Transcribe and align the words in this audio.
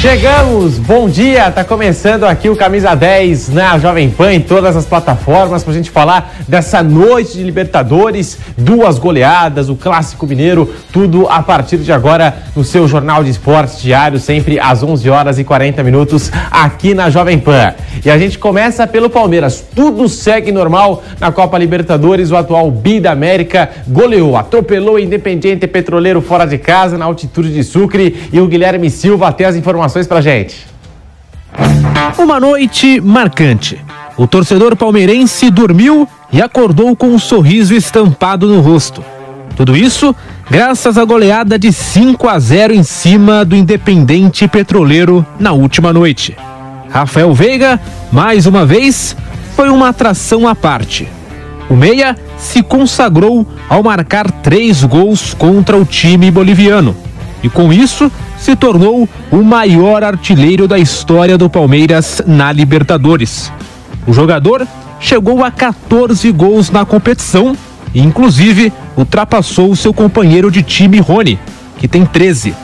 Chegamos, 0.00 0.78
bom 0.78 1.10
dia, 1.10 1.50
tá 1.50 1.62
começando 1.62 2.24
aqui 2.24 2.48
o 2.48 2.56
Camisa 2.56 2.94
10 2.94 3.50
na 3.50 3.78
Jovem 3.78 4.08
Pan 4.08 4.32
em 4.32 4.40
todas 4.40 4.74
as 4.74 4.86
plataformas 4.86 5.62
pra 5.62 5.74
gente 5.74 5.90
falar 5.90 6.36
dessa 6.48 6.82
noite 6.82 7.34
de 7.34 7.42
Libertadores, 7.42 8.38
duas 8.56 8.98
goleadas, 8.98 9.68
o 9.68 9.76
Clássico 9.76 10.26
Mineiro, 10.26 10.74
tudo 10.90 11.28
a 11.28 11.42
partir 11.42 11.76
de 11.76 11.92
agora 11.92 12.34
no 12.56 12.64
seu 12.64 12.88
Jornal 12.88 13.22
de 13.22 13.28
Esportes 13.28 13.82
diário, 13.82 14.18
sempre 14.18 14.58
às 14.58 14.82
11 14.82 15.10
horas 15.10 15.38
e 15.38 15.44
40 15.44 15.82
minutos 15.82 16.32
aqui 16.50 16.94
na 16.94 17.10
Jovem 17.10 17.38
Pan. 17.38 17.74
E 18.02 18.10
a 18.10 18.16
gente 18.16 18.38
começa 18.38 18.86
pelo 18.86 19.10
Palmeiras, 19.10 19.62
tudo 19.76 20.08
segue 20.08 20.50
normal 20.50 21.02
na 21.20 21.30
Copa 21.30 21.58
Libertadores, 21.58 22.30
o 22.30 22.36
atual 22.36 22.70
bi 22.70 23.00
da 23.00 23.12
América 23.12 23.68
goleou, 23.86 24.38
atropelou 24.38 24.94
o 24.94 24.98
Independiente 24.98 25.66
Petroleiro 25.66 26.22
fora 26.22 26.46
de 26.46 26.56
casa 26.56 26.96
na 26.96 27.04
altitude 27.04 27.52
de 27.52 27.62
Sucre 27.62 28.30
e 28.32 28.40
o 28.40 28.46
Guilherme 28.46 28.88
Silva 28.88 29.30
tem 29.30 29.46
as 29.46 29.56
informações 29.56 29.89
informações 29.90 30.06
pra 30.06 30.20
gente. 30.20 30.66
Uma 32.16 32.38
noite 32.38 33.00
marcante. 33.00 33.80
O 34.16 34.26
torcedor 34.26 34.76
palmeirense 34.76 35.50
dormiu 35.50 36.08
e 36.32 36.40
acordou 36.40 36.94
com 36.94 37.08
um 37.08 37.18
sorriso 37.18 37.74
estampado 37.74 38.46
no 38.46 38.60
rosto. 38.60 39.04
Tudo 39.56 39.76
isso 39.76 40.14
graças 40.48 40.96
à 40.96 41.04
goleada 41.04 41.58
de 41.58 41.72
5 41.72 42.28
a 42.28 42.38
0 42.38 42.74
em 42.74 42.82
cima 42.82 43.44
do 43.44 43.56
Independente 43.56 44.46
Petroleiro 44.46 45.26
na 45.38 45.52
última 45.52 45.92
noite. 45.92 46.36
Rafael 46.88 47.32
Veiga, 47.34 47.80
mais 48.12 48.46
uma 48.46 48.64
vez, 48.64 49.16
foi 49.56 49.68
uma 49.70 49.88
atração 49.88 50.46
à 50.46 50.54
parte. 50.54 51.08
O 51.68 51.74
Meia 51.74 52.16
se 52.36 52.62
consagrou 52.62 53.46
ao 53.68 53.82
marcar 53.82 54.30
três 54.30 54.82
gols 54.84 55.34
contra 55.34 55.76
o 55.76 55.84
time 55.84 56.30
boliviano 56.30 57.09
e, 57.42 57.48
com 57.48 57.72
isso, 57.72 58.10
se 58.38 58.54
tornou 58.54 59.08
o 59.30 59.42
maior 59.42 60.04
artilheiro 60.04 60.68
da 60.68 60.78
história 60.78 61.38
do 61.38 61.48
Palmeiras 61.48 62.22
na 62.26 62.52
Libertadores. 62.52 63.52
O 64.06 64.12
jogador 64.12 64.66
chegou 64.98 65.44
a 65.44 65.50
14 65.50 66.30
gols 66.32 66.70
na 66.70 66.84
competição 66.84 67.56
e, 67.94 68.00
inclusive, 68.00 68.72
ultrapassou 68.96 69.74
seu 69.74 69.92
companheiro 69.92 70.50
de 70.50 70.62
time 70.62 71.00
Rony, 71.00 71.38
que 71.78 71.88
tem 71.88 72.04
13. 72.04 72.54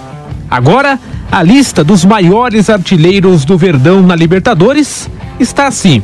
Agora, 0.50 0.98
a 1.32 1.42
lista 1.42 1.82
dos 1.82 2.04
maiores 2.04 2.70
artilheiros 2.70 3.44
do 3.44 3.58
Verdão 3.58 4.02
na 4.02 4.14
Libertadores 4.14 5.10
está 5.40 5.66
assim: 5.66 6.02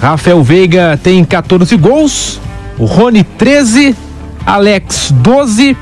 Rafael 0.00 0.42
Veiga 0.42 0.98
tem 1.02 1.24
14 1.24 1.76
gols, 1.76 2.40
o 2.78 2.84
Rony 2.84 3.24
13, 3.24 3.96
Alex 4.46 5.10
12, 5.10 5.76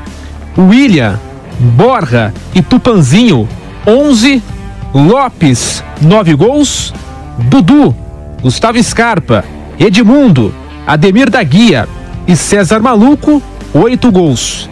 William 0.56 1.18
Borra 1.58 2.32
e 2.54 2.62
Tupanzinho, 2.62 3.48
11. 3.86 4.42
Lopes, 4.94 5.82
9 6.00 6.34
gols. 6.34 6.92
Dudu, 7.38 7.94
Gustavo 8.42 8.82
Scarpa, 8.82 9.44
Edmundo, 9.78 10.54
Ademir 10.86 11.30
da 11.30 11.42
Guia 11.42 11.88
e 12.26 12.36
César 12.36 12.80
Maluco, 12.80 13.42
8 13.72 14.10
gols. 14.12 14.68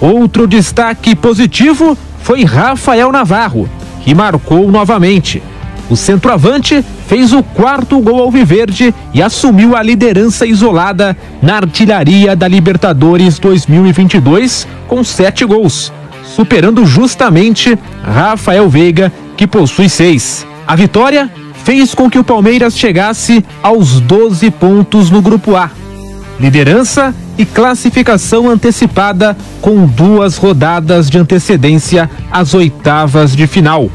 Outro 0.00 0.46
destaque 0.46 1.16
positivo 1.16 1.96
foi 2.20 2.44
Rafael 2.44 3.10
Navarro, 3.10 3.68
que 4.02 4.14
marcou 4.14 4.70
novamente. 4.70 5.42
O 5.88 5.96
centroavante 5.96 6.84
fez 7.06 7.32
o 7.32 7.42
quarto 7.42 7.98
gol 8.00 8.20
ao 8.20 8.30
Viverde 8.30 8.94
e 9.14 9.22
assumiu 9.22 9.76
a 9.76 9.82
liderança 9.82 10.44
isolada 10.44 11.16
na 11.40 11.56
artilharia 11.56 12.34
da 12.34 12.48
Libertadores 12.48 13.38
2022 13.38 14.66
com 14.88 15.02
sete 15.04 15.44
gols 15.44 15.92
superando 16.36 16.84
justamente 16.84 17.78
Rafael 18.04 18.68
Veiga, 18.68 19.10
que 19.38 19.46
possui 19.46 19.88
seis. 19.88 20.46
A 20.66 20.76
vitória 20.76 21.30
fez 21.64 21.94
com 21.94 22.10
que 22.10 22.18
o 22.18 22.24
Palmeiras 22.24 22.76
chegasse 22.76 23.42
aos 23.62 24.00
12 24.00 24.50
pontos 24.50 25.10
no 25.10 25.22
Grupo 25.22 25.56
A. 25.56 25.70
Liderança 26.38 27.14
e 27.38 27.46
classificação 27.46 28.50
antecipada 28.50 29.34
com 29.62 29.86
duas 29.86 30.36
rodadas 30.36 31.08
de 31.08 31.16
antecedência 31.16 32.10
às 32.30 32.52
oitavas 32.52 33.34
de 33.34 33.46
final. 33.46 33.88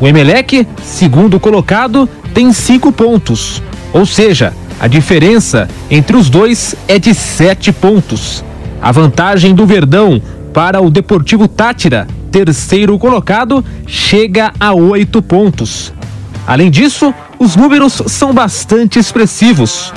O 0.00 0.08
Emelec, 0.08 0.66
segundo 0.82 1.38
colocado, 1.38 2.08
tem 2.32 2.50
cinco 2.54 2.90
pontos, 2.90 3.62
ou 3.92 4.06
seja, 4.06 4.54
a 4.80 4.88
diferença 4.88 5.68
entre 5.90 6.16
os 6.16 6.30
dois 6.30 6.74
é 6.88 6.98
de 6.98 7.14
sete 7.14 7.70
pontos. 7.72 8.42
A 8.80 8.90
vantagem 8.90 9.54
do 9.54 9.66
Verdão 9.66 10.20
para 10.54 10.80
o 10.80 10.88
Deportivo 10.88 11.48
Tátira, 11.48 12.06
terceiro 12.30 12.96
colocado, 12.96 13.62
chega 13.88 14.54
a 14.58 14.72
oito 14.72 15.20
pontos. 15.20 15.92
Além 16.46 16.70
disso, 16.70 17.12
os 17.40 17.56
números 17.56 18.00
são 18.06 18.32
bastante 18.32 18.98
expressivos: 18.98 19.92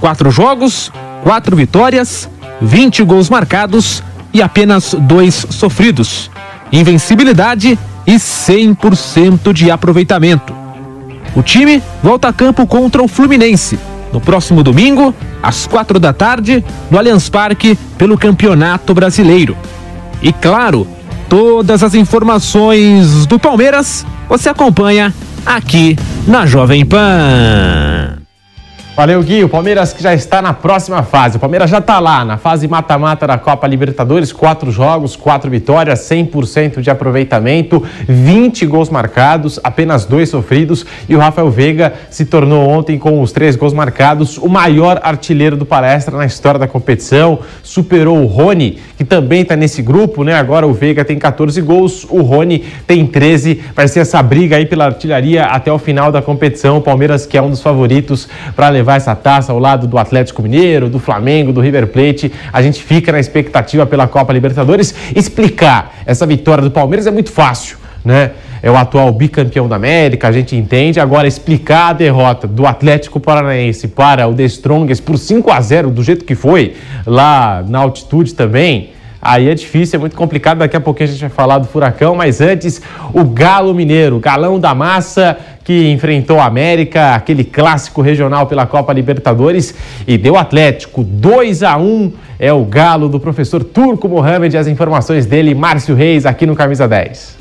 quatro 0.00 0.30
jogos, 0.30 0.92
quatro 1.24 1.56
vitórias, 1.56 2.30
20 2.62 3.02
gols 3.02 3.28
marcados 3.28 4.02
e 4.32 4.40
apenas 4.40 4.94
dois 4.94 5.44
sofridos. 5.50 6.30
Invencibilidade 6.70 7.76
e 8.06 8.14
100% 8.14 9.52
de 9.52 9.70
aproveitamento. 9.72 10.54
O 11.34 11.42
time 11.42 11.82
volta 12.02 12.28
a 12.28 12.32
campo 12.32 12.64
contra 12.66 13.02
o 13.02 13.08
Fluminense 13.08 13.76
no 14.12 14.20
próximo 14.20 14.62
domingo, 14.62 15.14
às 15.42 15.66
quatro 15.66 15.98
da 15.98 16.12
tarde, 16.12 16.64
no 16.90 16.98
Allianz 16.98 17.28
Parque, 17.28 17.78
pelo 17.98 18.16
Campeonato 18.16 18.94
Brasileiro. 18.94 19.54
E 20.22 20.32
claro, 20.32 20.86
todas 21.28 21.82
as 21.82 21.94
informações 21.94 23.26
do 23.26 23.38
Palmeiras 23.38 24.04
você 24.28 24.48
acompanha 24.48 25.14
aqui 25.44 25.96
na 26.26 26.46
Jovem 26.46 26.84
Pan. 26.84 28.05
Valeu, 28.96 29.22
Gui. 29.22 29.44
O 29.44 29.48
Palmeiras 29.50 29.92
que 29.92 30.02
já 30.02 30.14
está 30.14 30.40
na 30.40 30.54
próxima 30.54 31.02
fase. 31.02 31.36
O 31.36 31.38
Palmeiras 31.38 31.68
já 31.68 31.80
está 31.80 32.00
lá, 32.00 32.24
na 32.24 32.38
fase 32.38 32.66
mata-mata 32.66 33.26
da 33.26 33.36
Copa 33.36 33.66
Libertadores. 33.66 34.32
Quatro 34.32 34.70
jogos, 34.70 35.14
quatro 35.14 35.50
vitórias, 35.50 36.00
100% 36.00 36.80
de 36.80 36.88
aproveitamento, 36.88 37.84
20 38.08 38.64
gols 38.64 38.88
marcados, 38.88 39.60
apenas 39.62 40.06
dois 40.06 40.30
sofridos. 40.30 40.86
E 41.06 41.14
o 41.14 41.18
Rafael 41.18 41.50
Veiga 41.50 41.92
se 42.08 42.24
tornou 42.24 42.66
ontem, 42.70 42.98
com 42.98 43.20
os 43.20 43.32
três 43.32 43.54
gols 43.54 43.74
marcados, 43.74 44.38
o 44.38 44.48
maior 44.48 44.98
artilheiro 45.02 45.58
do 45.58 45.66
palestra 45.66 46.16
na 46.16 46.24
história 46.24 46.58
da 46.58 46.66
competição. 46.66 47.40
Superou 47.62 48.22
o 48.22 48.26
Rony, 48.26 48.78
que 48.96 49.04
também 49.04 49.42
está 49.42 49.54
nesse 49.54 49.82
grupo, 49.82 50.24
né? 50.24 50.32
Agora 50.32 50.66
o 50.66 50.72
Veiga 50.72 51.04
tem 51.04 51.18
14 51.18 51.60
gols, 51.60 52.06
o 52.08 52.22
Rony 52.22 52.64
tem 52.86 53.06
13. 53.06 53.60
Vai 53.74 53.88
ser 53.88 54.00
essa 54.00 54.22
briga 54.22 54.56
aí 54.56 54.64
pela 54.64 54.86
artilharia 54.86 55.44
até 55.44 55.70
o 55.70 55.78
final 55.78 56.10
da 56.10 56.22
competição. 56.22 56.78
O 56.78 56.80
Palmeiras, 56.80 57.26
que 57.26 57.36
é 57.36 57.42
um 57.42 57.50
dos 57.50 57.60
favoritos 57.60 58.26
para 58.54 58.70
levar 58.70 58.85
levar 58.86 58.96
essa 58.96 59.16
taça 59.16 59.52
ao 59.52 59.58
lado 59.58 59.88
do 59.88 59.98
Atlético 59.98 60.40
Mineiro, 60.40 60.88
do 60.88 61.00
Flamengo, 61.00 61.52
do 61.52 61.60
River 61.60 61.88
Plate. 61.88 62.32
A 62.52 62.62
gente 62.62 62.80
fica 62.84 63.10
na 63.10 63.18
expectativa 63.18 63.84
pela 63.84 64.06
Copa 64.06 64.32
Libertadores. 64.32 64.94
Explicar 65.14 65.92
essa 66.06 66.24
vitória 66.24 66.62
do 66.62 66.70
Palmeiras 66.70 67.04
é 67.08 67.10
muito 67.10 67.32
fácil, 67.32 67.78
né? 68.04 68.30
É 68.62 68.70
o 68.70 68.76
atual 68.76 69.12
bicampeão 69.12 69.68
da 69.68 69.74
América, 69.74 70.28
a 70.28 70.32
gente 70.32 70.54
entende. 70.54 71.00
Agora, 71.00 71.26
explicar 71.26 71.88
a 71.88 71.92
derrota 71.92 72.46
do 72.46 72.64
Atlético 72.64 73.18
Paranaense 73.18 73.88
para 73.88 74.26
o 74.28 74.34
The 74.34 74.44
Strongest 74.44 75.02
por 75.02 75.18
5 75.18 75.50
a 75.50 75.60
0 75.60 75.90
do 75.90 76.02
jeito 76.02 76.24
que 76.24 76.36
foi, 76.36 76.74
lá 77.04 77.64
na 77.68 77.80
altitude 77.80 78.34
também, 78.34 78.90
Aí 79.20 79.48
é 79.48 79.54
difícil, 79.54 79.96
é 79.96 80.00
muito 80.00 80.16
complicado. 80.16 80.58
Daqui 80.58 80.76
a 80.76 80.80
pouquinho 80.80 81.08
a 81.08 81.12
gente 81.12 81.20
vai 81.20 81.30
falar 81.30 81.58
do 81.58 81.66
Furacão, 81.66 82.14
mas 82.14 82.40
antes, 82.40 82.80
o 83.12 83.24
Galo 83.24 83.74
Mineiro, 83.74 84.18
galão 84.18 84.58
da 84.58 84.74
massa, 84.74 85.36
que 85.64 85.90
enfrentou 85.90 86.38
a 86.38 86.46
América, 86.46 87.14
aquele 87.14 87.42
clássico 87.42 88.00
regional 88.00 88.46
pela 88.46 88.66
Copa 88.66 88.92
Libertadores 88.92 89.74
e 90.06 90.16
deu 90.16 90.36
Atlético 90.36 91.02
2 91.02 91.62
a 91.64 91.76
1 91.76 92.12
é 92.38 92.52
o 92.52 92.64
Galo 92.64 93.08
do 93.08 93.18
professor 93.18 93.64
Turco 93.64 94.08
Mohamed. 94.08 94.56
As 94.56 94.68
informações 94.68 95.26
dele, 95.26 95.54
Márcio 95.54 95.94
Reis, 95.94 96.24
aqui 96.24 96.46
no 96.46 96.54
Camisa 96.54 96.86
10. 96.86 97.36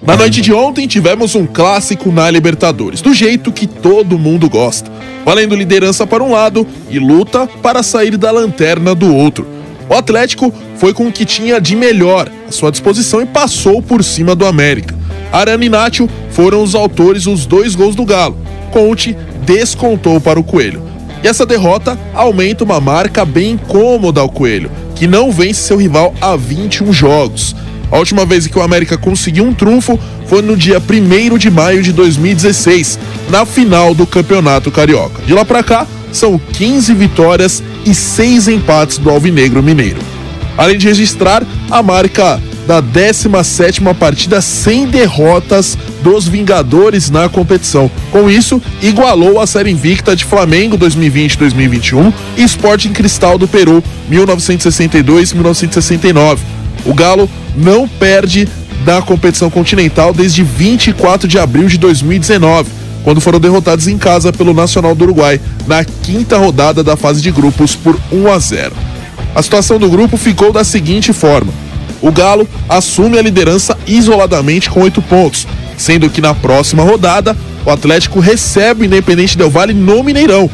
Na 0.00 0.16
noite 0.16 0.40
de 0.40 0.52
ontem 0.52 0.88
tivemos 0.88 1.36
um 1.36 1.46
clássico 1.46 2.10
na 2.10 2.28
Libertadores, 2.28 3.00
do 3.00 3.14
jeito 3.14 3.52
que 3.52 3.68
todo 3.68 4.18
mundo 4.18 4.48
gosta, 4.48 4.90
valendo 5.24 5.54
liderança 5.54 6.04
para 6.04 6.24
um 6.24 6.32
lado 6.32 6.66
e 6.90 6.98
luta 6.98 7.46
para 7.62 7.84
sair 7.84 8.16
da 8.16 8.32
lanterna 8.32 8.96
do 8.96 9.14
outro. 9.14 9.61
O 9.88 9.94
Atlético 9.94 10.52
foi 10.76 10.92
com 10.92 11.06
o 11.06 11.12
que 11.12 11.24
tinha 11.24 11.60
de 11.60 11.76
melhor 11.76 12.28
à 12.48 12.52
sua 12.52 12.70
disposição 12.70 13.20
e 13.22 13.26
passou 13.26 13.82
por 13.82 14.02
cima 14.02 14.34
do 14.34 14.46
América. 14.46 14.94
Arana 15.32 15.64
e 15.64 15.68
Nacho 15.68 16.08
foram 16.30 16.62
os 16.62 16.74
autores 16.74 17.24
dos 17.24 17.46
dois 17.46 17.74
gols 17.74 17.94
do 17.94 18.04
Galo. 18.04 18.38
Conte 18.70 19.16
descontou 19.44 20.20
para 20.20 20.38
o 20.38 20.44
Coelho. 20.44 20.82
E 21.22 21.28
essa 21.28 21.46
derrota 21.46 21.98
aumenta 22.14 22.64
uma 22.64 22.80
marca 22.80 23.24
bem 23.24 23.52
incômoda 23.52 24.20
ao 24.20 24.28
Coelho, 24.28 24.70
que 24.94 25.06
não 25.06 25.30
vence 25.30 25.60
seu 25.60 25.76
rival 25.76 26.14
há 26.20 26.36
21 26.36 26.92
jogos. 26.92 27.54
A 27.90 27.98
última 27.98 28.24
vez 28.24 28.46
que 28.46 28.58
o 28.58 28.62
América 28.62 28.96
conseguiu 28.96 29.44
um 29.44 29.52
trunfo 29.52 29.98
foi 30.26 30.42
no 30.42 30.56
dia 30.56 30.80
1 30.80 31.36
de 31.36 31.50
maio 31.50 31.82
de 31.82 31.92
2016, 31.92 32.98
na 33.30 33.44
final 33.44 33.94
do 33.94 34.06
Campeonato 34.06 34.70
Carioca. 34.70 35.22
De 35.26 35.34
lá 35.34 35.44
para 35.44 35.62
cá, 35.62 35.86
são 36.10 36.38
15 36.38 36.94
vitórias 36.94 37.62
e 37.84 37.94
6 37.94 38.48
empates 38.48 38.98
do 38.98 39.10
Alvinegro 39.10 39.62
Mineiro. 39.62 40.00
Além 40.56 40.78
de 40.78 40.86
registrar 40.86 41.44
a 41.70 41.82
marca 41.82 42.40
da 42.66 42.82
17ª 42.82 43.94
partida 43.94 44.40
sem 44.40 44.86
derrotas 44.86 45.76
dos 46.02 46.26
Vingadores 46.28 47.10
na 47.10 47.28
competição. 47.28 47.90
Com 48.10 48.30
isso, 48.30 48.62
igualou 48.80 49.38
a 49.40 49.46
série 49.46 49.70
invicta 49.70 50.16
de 50.16 50.24
Flamengo 50.24 50.78
2020-2021 50.78 52.10
e 52.36 52.42
Sporting 52.44 52.92
Cristal 52.92 53.36
do 53.38 53.48
Peru 53.48 53.82
1962-1969. 54.10 56.38
O 56.84 56.92
Galo 56.94 57.30
não 57.56 57.88
perde 57.88 58.48
da 58.84 59.00
competição 59.00 59.48
continental 59.48 60.12
desde 60.12 60.42
24 60.42 61.28
de 61.28 61.38
abril 61.38 61.68
de 61.68 61.78
2019, 61.78 62.68
quando 63.04 63.20
foram 63.20 63.40
derrotados 63.40 63.88
em 63.88 63.98
casa 63.98 64.32
pelo 64.32 64.54
Nacional 64.54 64.94
do 64.94 65.04
Uruguai 65.04 65.40
na 65.66 65.84
quinta 65.84 66.36
rodada 66.36 66.82
da 66.82 66.96
fase 66.96 67.20
de 67.20 67.30
grupos 67.30 67.74
por 67.74 67.98
1 68.10 68.30
a 68.32 68.38
0. 68.38 68.72
A 69.34 69.42
situação 69.42 69.78
do 69.78 69.88
grupo 69.88 70.16
ficou 70.16 70.52
da 70.52 70.64
seguinte 70.64 71.12
forma: 71.12 71.52
o 72.00 72.10
Galo 72.10 72.48
assume 72.68 73.18
a 73.18 73.22
liderança 73.22 73.76
isoladamente 73.86 74.70
com 74.70 74.80
oito 74.80 75.02
pontos, 75.02 75.46
sendo 75.76 76.10
que 76.10 76.20
na 76.20 76.34
próxima 76.34 76.82
rodada 76.82 77.36
o 77.64 77.70
Atlético 77.70 78.20
recebe 78.20 78.82
o 78.82 78.84
Independente 78.84 79.36
Del 79.36 79.50
Vale 79.50 79.72
no 79.72 80.02
Mineirão. 80.02 80.50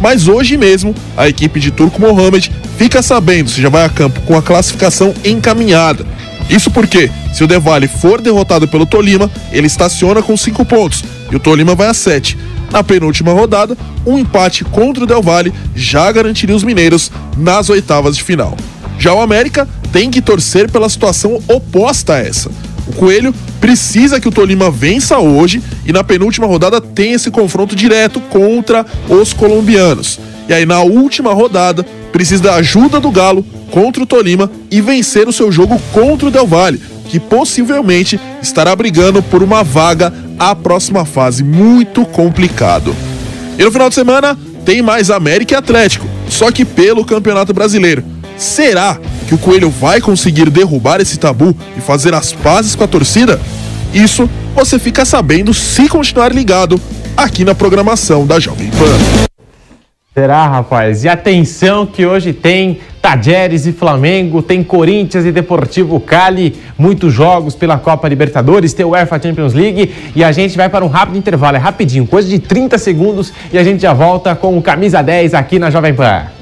Mas 0.00 0.26
hoje 0.26 0.56
mesmo 0.56 0.94
a 1.16 1.28
equipe 1.28 1.60
de 1.60 1.70
Turco 1.70 2.00
Mohamed 2.00 2.50
fica 2.76 3.02
sabendo 3.02 3.50
se 3.50 3.62
já 3.62 3.68
vai 3.68 3.84
a 3.84 3.88
campo 3.88 4.20
com 4.22 4.36
a 4.36 4.42
classificação 4.42 5.14
encaminhada 5.24 6.04
isso 6.48 6.70
porque, 6.70 7.10
se 7.32 7.42
o 7.42 7.46
Devale 7.46 7.88
for 7.88 8.20
derrotado 8.20 8.68
pelo 8.68 8.86
Tolima, 8.86 9.30
ele 9.50 9.66
estaciona 9.66 10.22
com 10.22 10.36
5 10.36 10.64
pontos 10.64 11.04
e 11.32 11.36
o 11.36 11.40
Tolima 11.40 11.74
vai 11.74 11.88
a 11.88 11.94
7. 11.94 12.38
Na 12.70 12.84
penúltima 12.84 13.32
rodada, 13.32 13.76
um 14.06 14.18
empate 14.18 14.64
contra 14.64 15.04
o 15.04 15.06
Del 15.06 15.22
Valle 15.22 15.52
já 15.74 16.12
garantiria 16.12 16.54
os 16.54 16.62
mineiros 16.62 17.10
nas 17.36 17.70
oitavas 17.70 18.16
de 18.16 18.22
final. 18.22 18.56
Já 18.98 19.14
o 19.14 19.20
América 19.20 19.66
tem 19.90 20.10
que 20.10 20.22
torcer 20.22 20.70
pela 20.70 20.88
situação 20.88 21.40
oposta 21.48 22.14
a 22.14 22.18
essa. 22.18 22.50
O 22.86 22.92
Coelho 22.92 23.34
precisa 23.60 24.20
que 24.20 24.28
o 24.28 24.32
Tolima 24.32 24.70
vença 24.70 25.18
hoje 25.18 25.62
e 25.86 25.92
na 25.92 26.04
penúltima 26.04 26.46
rodada 26.46 26.80
tem 26.80 27.12
esse 27.12 27.30
confronto 27.30 27.74
direto 27.74 28.20
contra 28.20 28.84
os 29.08 29.32
colombianos. 29.32 30.20
E 30.48 30.52
aí 30.52 30.66
na 30.66 30.80
última 30.80 31.32
rodada 31.32 31.84
precisa 32.12 32.42
da 32.42 32.54
ajuda 32.56 33.00
do 33.00 33.10
Galo 33.10 33.44
contra 33.70 34.02
o 34.02 34.06
Tolima 34.06 34.50
e 34.70 34.80
vencer 34.80 35.28
o 35.28 35.32
seu 35.32 35.50
jogo 35.50 35.80
contra 35.92 36.28
o 36.28 36.30
Del 36.30 36.46
Valle, 36.46 36.80
que 37.08 37.18
possivelmente 37.20 38.20
estará 38.42 38.74
brigando 38.74 39.22
por 39.22 39.42
uma 39.42 39.62
vaga 39.62 40.12
à 40.50 40.54
próxima 40.56 41.04
fase. 41.04 41.44
Muito 41.44 42.04
complicado. 42.04 42.94
E 43.58 43.64
no 43.64 43.70
final 43.70 43.88
de 43.88 43.94
semana 43.94 44.36
tem 44.64 44.82
mais 44.82 45.10
América 45.10 45.54
e 45.54 45.56
Atlético, 45.56 46.06
só 46.28 46.50
que 46.50 46.64
pelo 46.64 47.04
Campeonato 47.04 47.52
Brasileiro. 47.52 48.04
Será 48.36 48.98
que 49.28 49.34
o 49.34 49.38
Coelho 49.38 49.70
vai 49.70 50.00
conseguir 50.00 50.50
derrubar 50.50 51.00
esse 51.00 51.18
tabu 51.18 51.56
e 51.76 51.80
fazer 51.80 52.14
as 52.14 52.32
pazes 52.32 52.74
com 52.74 52.84
a 52.84 52.88
torcida? 52.88 53.40
Isso 53.92 54.28
você 54.54 54.78
fica 54.78 55.04
sabendo 55.04 55.52
se 55.52 55.88
continuar 55.88 56.32
ligado 56.32 56.80
aqui 57.16 57.44
na 57.44 57.54
programação 57.54 58.26
da 58.26 58.40
Jovem 58.40 58.70
Pan. 58.70 59.26
Será, 60.14 60.46
rapaz? 60.46 61.04
E 61.04 61.08
atenção 61.08 61.86
que 61.86 62.04
hoje 62.04 62.32
tem 62.32 62.80
Tajeres 63.02 63.66
e 63.66 63.72
Flamengo, 63.72 64.40
tem 64.40 64.62
Corinthians 64.62 65.24
e 65.24 65.32
Deportivo 65.32 65.98
Cali, 65.98 66.54
muitos 66.78 67.12
jogos 67.12 67.56
pela 67.56 67.76
Copa 67.76 68.06
Libertadores, 68.08 68.72
tem 68.72 68.86
UEFA 68.86 69.20
Champions 69.20 69.52
League 69.52 69.92
e 70.14 70.22
a 70.22 70.30
gente 70.30 70.56
vai 70.56 70.68
para 70.68 70.84
um 70.84 70.88
rápido 70.88 71.18
intervalo, 71.18 71.56
é 71.56 71.60
rapidinho, 71.60 72.06
coisa 72.06 72.28
de 72.28 72.38
30 72.38 72.78
segundos 72.78 73.32
e 73.52 73.58
a 73.58 73.64
gente 73.64 73.82
já 73.82 73.92
volta 73.92 74.36
com 74.36 74.56
o 74.56 74.62
Camisa 74.62 75.02
10 75.02 75.34
aqui 75.34 75.58
na 75.58 75.68
Jovem 75.68 75.92
Pan. 75.92 76.41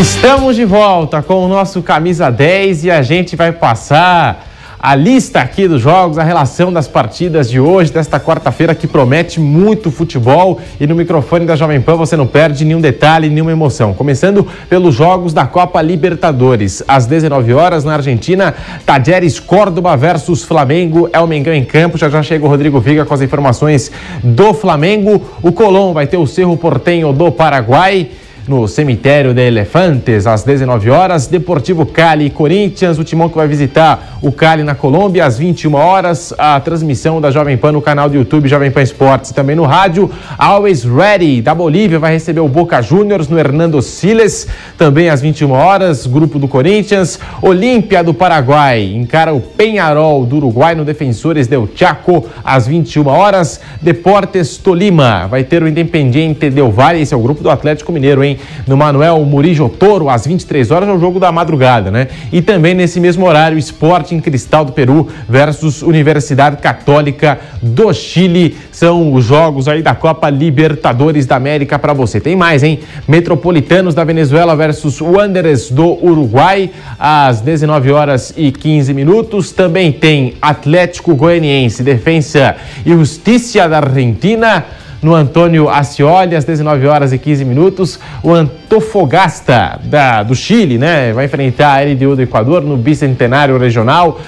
Estamos 0.00 0.56
de 0.56 0.64
volta 0.64 1.22
com 1.22 1.44
o 1.44 1.48
nosso 1.48 1.80
Camisa 1.80 2.28
10 2.28 2.84
e 2.84 2.90
a 2.90 3.00
gente 3.00 3.36
vai 3.36 3.52
passar 3.52 4.44
a 4.76 4.94
lista 4.96 5.40
aqui 5.40 5.68
dos 5.68 5.80
jogos, 5.80 6.18
a 6.18 6.22
relação 6.24 6.72
das 6.72 6.88
partidas 6.88 7.48
de 7.48 7.60
hoje, 7.60 7.92
desta 7.92 8.18
quarta-feira, 8.18 8.74
que 8.74 8.86
promete 8.86 9.40
muito 9.40 9.92
futebol. 9.92 10.60
E 10.80 10.86
no 10.86 10.96
microfone 10.96 11.46
da 11.46 11.54
Jovem 11.54 11.80
Pan 11.80 11.94
você 11.94 12.16
não 12.16 12.26
perde 12.26 12.64
nenhum 12.64 12.80
detalhe, 12.80 13.30
nenhuma 13.30 13.52
emoção. 13.52 13.94
Começando 13.94 14.46
pelos 14.68 14.94
jogos 14.94 15.32
da 15.32 15.46
Copa 15.46 15.80
Libertadores. 15.80 16.82
Às 16.88 17.06
19 17.06 17.54
horas, 17.54 17.84
na 17.84 17.94
Argentina, 17.94 18.52
Tajeres 18.84 19.38
Córdoba 19.38 19.96
versus 19.96 20.42
Flamengo. 20.42 21.08
É 21.12 21.20
o 21.20 21.26
Mengão 21.26 21.54
em 21.54 21.64
campo. 21.64 21.96
Já 21.96 22.10
já 22.10 22.22
chega 22.22 22.44
o 22.44 22.48
Rodrigo 22.48 22.80
Viga 22.80 23.04
com 23.06 23.14
as 23.14 23.22
informações 23.22 23.92
do 24.22 24.52
Flamengo. 24.52 25.22
O 25.40 25.52
Colom 25.52 25.94
vai 25.94 26.06
ter 26.06 26.16
o 26.16 26.26
Cerro 26.26 26.56
Portenho 26.56 27.12
do 27.12 27.30
Paraguai 27.30 28.10
no 28.46 28.68
cemitério 28.68 29.32
de 29.32 29.40
Elefantes, 29.46 30.26
às 30.26 30.42
19 30.42 30.90
horas. 30.90 31.26
Deportivo 31.26 31.86
Cali 31.86 32.26
e 32.26 32.30
Corinthians, 32.30 32.98
o 32.98 33.04
timão 33.04 33.28
que 33.28 33.36
vai 33.36 33.48
visitar 33.48 34.18
o 34.20 34.30
Cali 34.30 34.62
na 34.62 34.74
Colômbia, 34.74 35.24
às 35.24 35.38
21 35.38 35.74
horas. 35.74 36.34
A 36.36 36.60
transmissão 36.60 37.20
da 37.20 37.30
Jovem 37.30 37.56
Pan 37.56 37.72
no 37.72 37.80
canal 37.80 38.08
do 38.08 38.16
YouTube 38.16 38.48
Jovem 38.48 38.70
Pan 38.70 38.82
Esportes 38.82 39.30
e 39.30 39.34
também 39.34 39.56
no 39.56 39.64
rádio. 39.64 40.10
Always 40.38 40.84
Ready, 40.84 41.40
da 41.40 41.54
Bolívia, 41.54 41.98
vai 41.98 42.12
receber 42.12 42.40
o 42.40 42.48
Boca 42.48 42.80
Juniors 42.82 43.28
no 43.28 43.38
Hernando 43.38 43.80
Siles, 43.80 44.46
também 44.76 45.08
às 45.08 45.20
21 45.20 45.50
horas. 45.50 46.06
Grupo 46.06 46.38
do 46.38 46.46
Corinthians. 46.46 47.18
Olímpia 47.40 48.04
do 48.04 48.12
Paraguai 48.12 48.82
encara 48.94 49.32
o 49.32 49.40
Penharol 49.40 50.24
do 50.26 50.36
Uruguai 50.36 50.74
no 50.74 50.84
Defensores 50.84 51.46
del 51.46 51.68
Chaco, 51.74 52.26
às 52.44 52.66
21 52.66 53.06
horas. 53.06 53.60
Deportes 53.80 54.56
Tolima 54.56 55.26
vai 55.26 55.44
ter 55.44 55.62
o 55.62 55.68
Independiente 55.68 56.50
Del 56.50 56.70
Valle, 56.70 57.00
esse 57.00 57.14
é 57.14 57.16
o 57.16 57.20
grupo 57.20 57.42
do 57.42 57.50
Atlético 57.50 57.92
Mineiro, 57.92 58.22
hein? 58.22 58.33
No 58.66 58.76
Manuel 58.76 59.24
Murijo 59.24 59.68
Toro, 59.68 60.08
às 60.08 60.26
23 60.26 60.70
horas, 60.70 60.88
é 60.88 60.92
o 60.92 60.98
jogo 60.98 61.18
da 61.18 61.30
madrugada, 61.30 61.90
né? 61.90 62.08
E 62.32 62.40
também 62.42 62.74
nesse 62.74 63.00
mesmo 63.00 63.26
horário, 63.26 63.58
Esporte 63.58 64.14
em 64.14 64.20
Cristal 64.20 64.64
do 64.64 64.72
Peru 64.72 65.08
versus 65.28 65.82
Universidade 65.82 66.56
Católica 66.58 67.38
do 67.62 67.92
Chile. 67.92 68.56
São 68.70 69.12
os 69.12 69.24
jogos 69.24 69.68
aí 69.68 69.82
da 69.82 69.94
Copa 69.94 70.28
Libertadores 70.30 71.26
da 71.26 71.36
América 71.36 71.78
para 71.78 71.92
você. 71.92 72.20
Tem 72.20 72.36
mais, 72.36 72.62
hein? 72.62 72.80
Metropolitanos 73.06 73.94
da 73.94 74.04
Venezuela 74.04 74.56
versus 74.56 75.00
Wanderers 75.00 75.70
do 75.70 76.04
Uruguai, 76.04 76.70
às 76.98 77.40
19 77.40 77.90
horas 77.92 78.34
e 78.36 78.50
15 78.50 78.92
minutos. 78.94 79.52
Também 79.52 79.92
tem 79.92 80.34
Atlético 80.40 81.14
Goianiense, 81.14 81.82
Defensa 81.82 82.56
e 82.84 82.90
Justiça 82.90 83.68
da 83.68 83.78
Argentina 83.78 84.64
no 85.04 85.14
Antônio 85.14 85.68
Ascioli, 85.68 86.34
às 86.34 86.44
19 86.44 86.86
horas 86.86 87.12
e 87.12 87.18
15 87.18 87.44
minutos. 87.44 88.00
O 88.22 88.32
Antofagasta 88.32 89.78
da, 89.84 90.22
do 90.22 90.34
Chile, 90.34 90.78
né? 90.78 91.12
Vai 91.12 91.26
enfrentar 91.26 91.78
a 91.78 91.82
LDU 91.84 92.16
do 92.16 92.22
Equador 92.22 92.62
no 92.62 92.74
Bicentenário 92.78 93.58
Regional. 93.58 94.18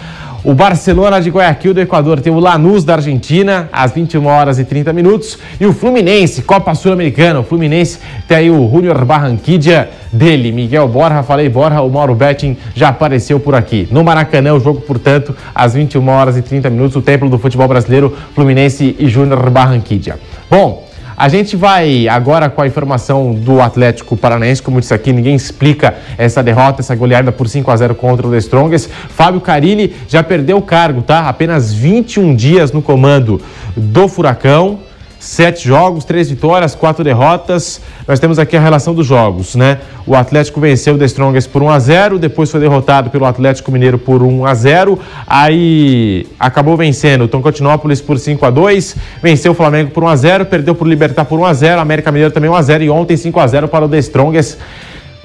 O 0.45 0.55
Barcelona 0.55 1.21
de 1.21 1.31
Guayaquil 1.31 1.75
do 1.75 1.81
Equador 1.81 2.21
tem 2.21 2.33
o 2.33 2.39
Lanús 2.39 2.85
da 2.85 2.95
Argentina 2.95 3.69
às 3.73 3.91
21 3.91 4.27
horas 4.27 4.59
e 4.59 4.65
30 4.65 4.93
minutos 4.93 5.39
e 5.59 5.67
o 5.67 5.73
Fluminense, 5.73 6.43
Copa 6.43 6.73
Sul-Americana. 6.75 7.41
O 7.41 7.43
Fluminense 7.43 7.99
tem 8.29 8.37
aí 8.37 8.51
o 8.51 8.71
Junior 8.71 9.05
Barranquilla 9.05 9.89
dele, 10.13 10.53
Miguel 10.53 10.87
Borja, 10.87 11.23
falei 11.23 11.49
Borja, 11.49 11.81
o 11.81 11.91
Mauro 11.91 12.15
Betting 12.15 12.57
já 12.75 12.91
apareceu 12.91 13.41
por 13.41 13.55
aqui. 13.55 13.89
No 13.91 14.05
Maracanã, 14.05 14.55
o 14.55 14.61
jogo, 14.61 14.83
portanto, 14.83 15.35
às 15.53 15.75
21 15.75 16.07
horas 16.09 16.37
e 16.37 16.43
30 16.43 16.71
minutos, 16.71 16.95
o 16.95 17.03
templo 17.03 17.29
do 17.29 17.39
futebol 17.39 17.67
brasileiro, 17.67 18.17
Fluminense 18.35 18.95
e 19.01 19.09
Júnior 19.09 19.51
Barranquilla. 19.51 20.17
Bom, 20.49 20.87
a 21.17 21.29
gente 21.29 21.57
vai 21.57 22.07
agora 22.09 22.49
com 22.49 22.63
a 22.63 22.67
informação 22.67 23.33
do 23.33 23.61
Atlético 23.61 24.17
Paranaense, 24.17 24.63
como 24.63 24.79
disse 24.79 24.95
aqui, 24.95 25.13
ninguém 25.13 25.35
explica 25.35 25.95
essa 26.17 26.43
derrota, 26.43 26.83
essa 26.83 26.95
goleada 26.95 27.33
por 27.33 27.49
5 27.49 27.69
a 27.71 27.77
0 27.77 27.95
contra 27.95 28.27
o 28.27 28.31
The 28.31 28.37
Strongest. 28.39 28.89
Fábio 29.09 29.41
Carilli 29.41 29.97
já 30.07 30.23
perdeu 30.23 30.59
o 30.59 30.63
cargo, 30.63 31.03
tá? 31.03 31.29
Apenas 31.29 31.73
21 31.73 32.37
dias 32.37 32.71
no 32.71 32.83
comando 32.83 33.41
do 33.75 34.07
Furacão. 34.07 34.81
Sete 35.19 35.67
jogos, 35.67 36.05
três 36.05 36.29
vitórias, 36.29 36.75
quatro 36.75 37.03
derrotas. 37.03 37.81
Nós 38.07 38.21
temos 38.21 38.39
aqui 38.39 38.57
a 38.57 38.61
relação 38.61 38.95
dos 38.95 39.07
jogos, 39.07 39.55
né? 39.55 39.79
O 40.07 40.15
Atlético 40.15 40.61
venceu 40.61 40.95
o 40.95 40.99
The 40.99 41.07
Strongest 41.07 41.51
por 41.51 41.63
1 41.63 41.71
a 41.71 41.79
0 41.79 42.19
depois 42.19 42.51
foi 42.51 42.61
derrotado 42.61 43.11
pelo 43.11 43.25
Atlético 43.25 43.73
Mineiro 43.73 43.99
por 43.99 44.23
1 44.23 44.47
a 44.47 44.55
0 44.55 44.99
aí 45.27 46.27
acabou 46.39 46.77
vencendo 46.77 47.23
o 47.23 47.29
Toncotinópolis 47.29 48.01
por 48.01 48.17
5 48.17 48.47
a 48.47 48.51
2 48.51 48.97
venceu 49.21 49.51
o 49.51 49.55
Flamengo 49.55 49.91
por 49.91 50.05
1 50.05 50.09
a 50.09 50.17
0 50.17 50.47
perdeu 50.47 50.77
por 50.77 50.87
Libertar 50.87 51.25
por 51.25 51.41
1 51.41 51.45
a 51.45 51.55
0 51.55 51.81
América 51.81 52.13
Mineiro 52.13 52.33
também 52.33 52.49
1 52.49 52.55
a 52.55 52.63
0 52.63 52.85
e 52.85 52.91
ontem 52.91 53.17
5 53.17 53.41
a 53.41 53.47
0 53.49 53.69
para 53.69 53.85
o 53.85 53.89
The 53.89 53.99
Strongest. 53.99 54.59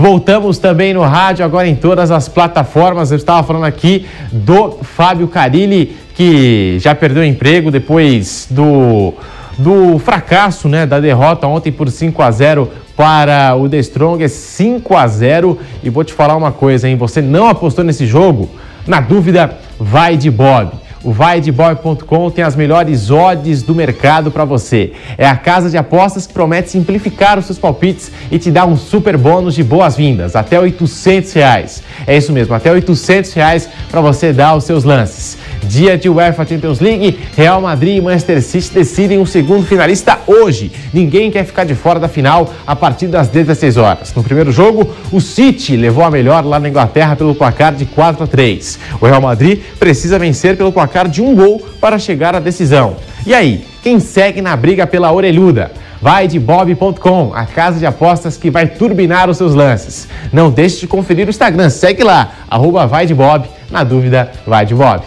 Voltamos 0.02 0.58
também 0.58 0.96
no 0.96 1.02
rádio, 1.02 1.46
agora 1.46 1.68
em 1.68 1.76
todas 1.76 2.10
as 2.10 2.28
plataformas. 2.28 3.12
Eu 3.12 3.18
estava 3.18 3.46
falando 3.46 3.66
aqui 3.66 4.08
do 4.32 4.80
Fábio 4.82 5.28
Carilli, 5.28 5.96
que 6.16 6.80
já 6.80 6.96
perdeu 6.96 7.22
o 7.22 7.26
emprego 7.26 7.70
depois 7.70 8.48
do 8.50 9.14
do 9.58 10.00
fracasso, 10.00 10.68
né, 10.68 10.86
da 10.86 11.00
derrota 11.00 11.48
ontem 11.48 11.72
por 11.72 11.90
5 11.90 12.22
a 12.22 12.32
0 12.32 12.70
para 12.96 13.56
o 13.56 13.68
The 13.68 13.78
Strong, 13.80 14.24
é 14.24 14.28
5 14.28 14.96
a 14.96 15.08
0 15.08 15.58
e 15.84 15.90
vou 15.90 16.04
te 16.04 16.14
falar 16.14 16.36
uma 16.36 16.52
coisa, 16.52 16.88
hein, 16.88 16.96
você 16.96 17.22
não 17.22 17.48
apostou 17.48 17.84
nesse 17.84 18.06
jogo? 18.06 18.50
Na 18.86 19.00
dúvida, 19.00 19.58
vai 19.80 20.18
de 20.18 20.30
Bob. 20.30 20.72
O 21.04 21.12
vaideboy.com 21.12 22.30
tem 22.30 22.44
as 22.44 22.56
melhores 22.56 23.10
odds 23.10 23.64
do 23.64 23.74
mercado 23.74 24.30
para 24.30 24.46
você. 24.46 24.94
É 25.18 25.28
a 25.28 25.36
casa 25.36 25.68
de 25.68 25.76
apostas 25.76 26.28
que 26.28 26.34
promete 26.34 26.70
simplificar 26.70 27.40
os 27.40 27.46
seus 27.46 27.58
palpites 27.58 28.12
e 28.30 28.38
te 28.38 28.52
dar 28.52 28.68
um 28.68 28.78
super 28.78 29.18
bônus 29.18 29.56
de 29.56 29.64
boas-vindas, 29.64 30.36
até 30.36 30.60
800 30.60 31.34
reais. 31.34 31.82
É 32.06 32.16
isso 32.16 32.32
mesmo, 32.32 32.54
até 32.54 32.72
800 32.72 33.34
reais 33.34 33.68
para 33.90 34.00
você 34.00 34.32
dar 34.32 34.56
os 34.56 34.64
seus 34.64 34.84
lances. 34.84 35.40
Dia 35.72 35.98
de 35.98 36.10
UEFA 36.10 36.46
Champions 36.46 36.82
League, 36.82 37.18
Real 37.34 37.62
Madrid 37.62 37.96
e 37.96 38.02
Manchester 38.02 38.42
City 38.42 38.74
decidem 38.74 39.20
o 39.20 39.26
segundo 39.26 39.66
finalista 39.66 40.20
hoje. 40.28 40.70
Ninguém 40.94 41.32
quer 41.32 41.46
ficar 41.46 41.64
de 41.64 41.74
fora 41.76 41.98
da 41.98 42.10
final 42.10 42.54
a 42.68 42.76
partir 42.76 43.08
das 43.08 43.30
16 43.30 43.78
horas. 43.78 44.14
No 44.14 44.22
primeiro 44.22 44.52
jogo, 44.52 44.94
o 45.14 45.22
City 45.22 45.78
levou 45.78 46.04
a 46.04 46.12
melhor 46.12 46.44
lá 46.44 46.60
na 46.60 46.68
Inglaterra 46.68 47.16
pelo 47.16 47.34
placar 47.34 47.74
de 47.74 47.86
4 47.86 48.26
a 48.26 48.28
3. 48.28 48.80
O 49.00 49.06
Real 49.06 49.22
Madrid 49.22 49.62
precisa 49.80 50.20
vencer 50.20 50.58
pelo 50.58 50.74
placar 50.74 51.08
de 51.08 51.22
um 51.22 51.34
gol 51.34 51.66
para 51.80 51.98
chegar 51.98 52.36
à 52.36 52.42
decisão. 52.42 52.98
E 53.26 53.34
aí, 53.34 53.64
quem 53.82 54.02
segue 54.02 54.42
na 54.42 54.58
briga 54.58 54.86
pela 54.86 55.14
orelhuda? 55.14 55.72
Vai 56.02 56.28
de 56.28 56.38
bob.com, 56.38 57.32
a 57.34 57.46
casa 57.46 57.80
de 57.80 57.86
apostas 57.86 58.36
que 58.36 58.52
vai 58.52 58.68
turbinar 58.68 59.30
os 59.30 59.38
seus 59.38 59.56
lances. 59.56 60.06
Não 60.34 60.52
deixe 60.52 60.82
de 60.82 60.88
conferir 60.88 61.28
o 61.28 61.30
Instagram, 61.30 61.70
segue 61.70 62.04
lá, 62.04 62.30
arroba 62.50 62.86
vai 62.86 63.06
de 63.06 63.14
bob, 63.14 63.48
na 63.70 63.86
dúvida, 63.86 64.30
vai 64.46 64.66
de 64.66 64.76
bob. 64.76 65.02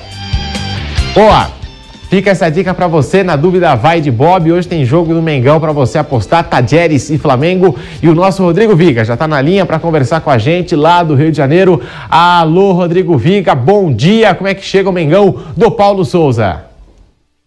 Boa! 1.15 1.49
Fica 2.11 2.31
essa 2.31 2.51
dica 2.51 2.75
para 2.75 2.89
você, 2.89 3.23
na 3.23 3.37
dúvida 3.37 3.77
vai 3.77 4.01
de 4.01 4.11
Bob. 4.11 4.51
Hoje 4.51 4.67
tem 4.67 4.85
jogo 4.85 5.15
do 5.15 5.23
Mengão 5.23 5.61
para 5.61 5.71
você 5.71 5.97
apostar, 5.97 6.51
Tajeres 6.51 7.09
e 7.09 7.17
Flamengo. 7.17 7.79
E 8.03 8.09
o 8.09 8.15
nosso 8.17 8.43
Rodrigo 8.43 8.75
Viga 8.75 9.05
já 9.05 9.15
está 9.15 9.29
na 9.29 9.41
linha 9.41 9.65
para 9.65 9.79
conversar 9.79 10.23
com 10.23 10.31
a 10.31 10.39
gente 10.39 10.75
lá 10.75 11.05
do 11.05 11.15
Rio 11.15 11.31
de 11.31 11.37
Janeiro. 11.37 11.81
Alô, 12.11 12.73
Rodrigo 12.73 13.17
Viga, 13.17 13.55
bom 13.55 13.95
dia. 13.95 14.35
Como 14.35 14.49
é 14.49 14.55
que 14.55 14.65
chega 14.65 14.91
o 14.91 14.93
Mengão 14.93 15.41
do 15.57 15.71
Paulo 15.71 16.05
Souza? 16.05 16.65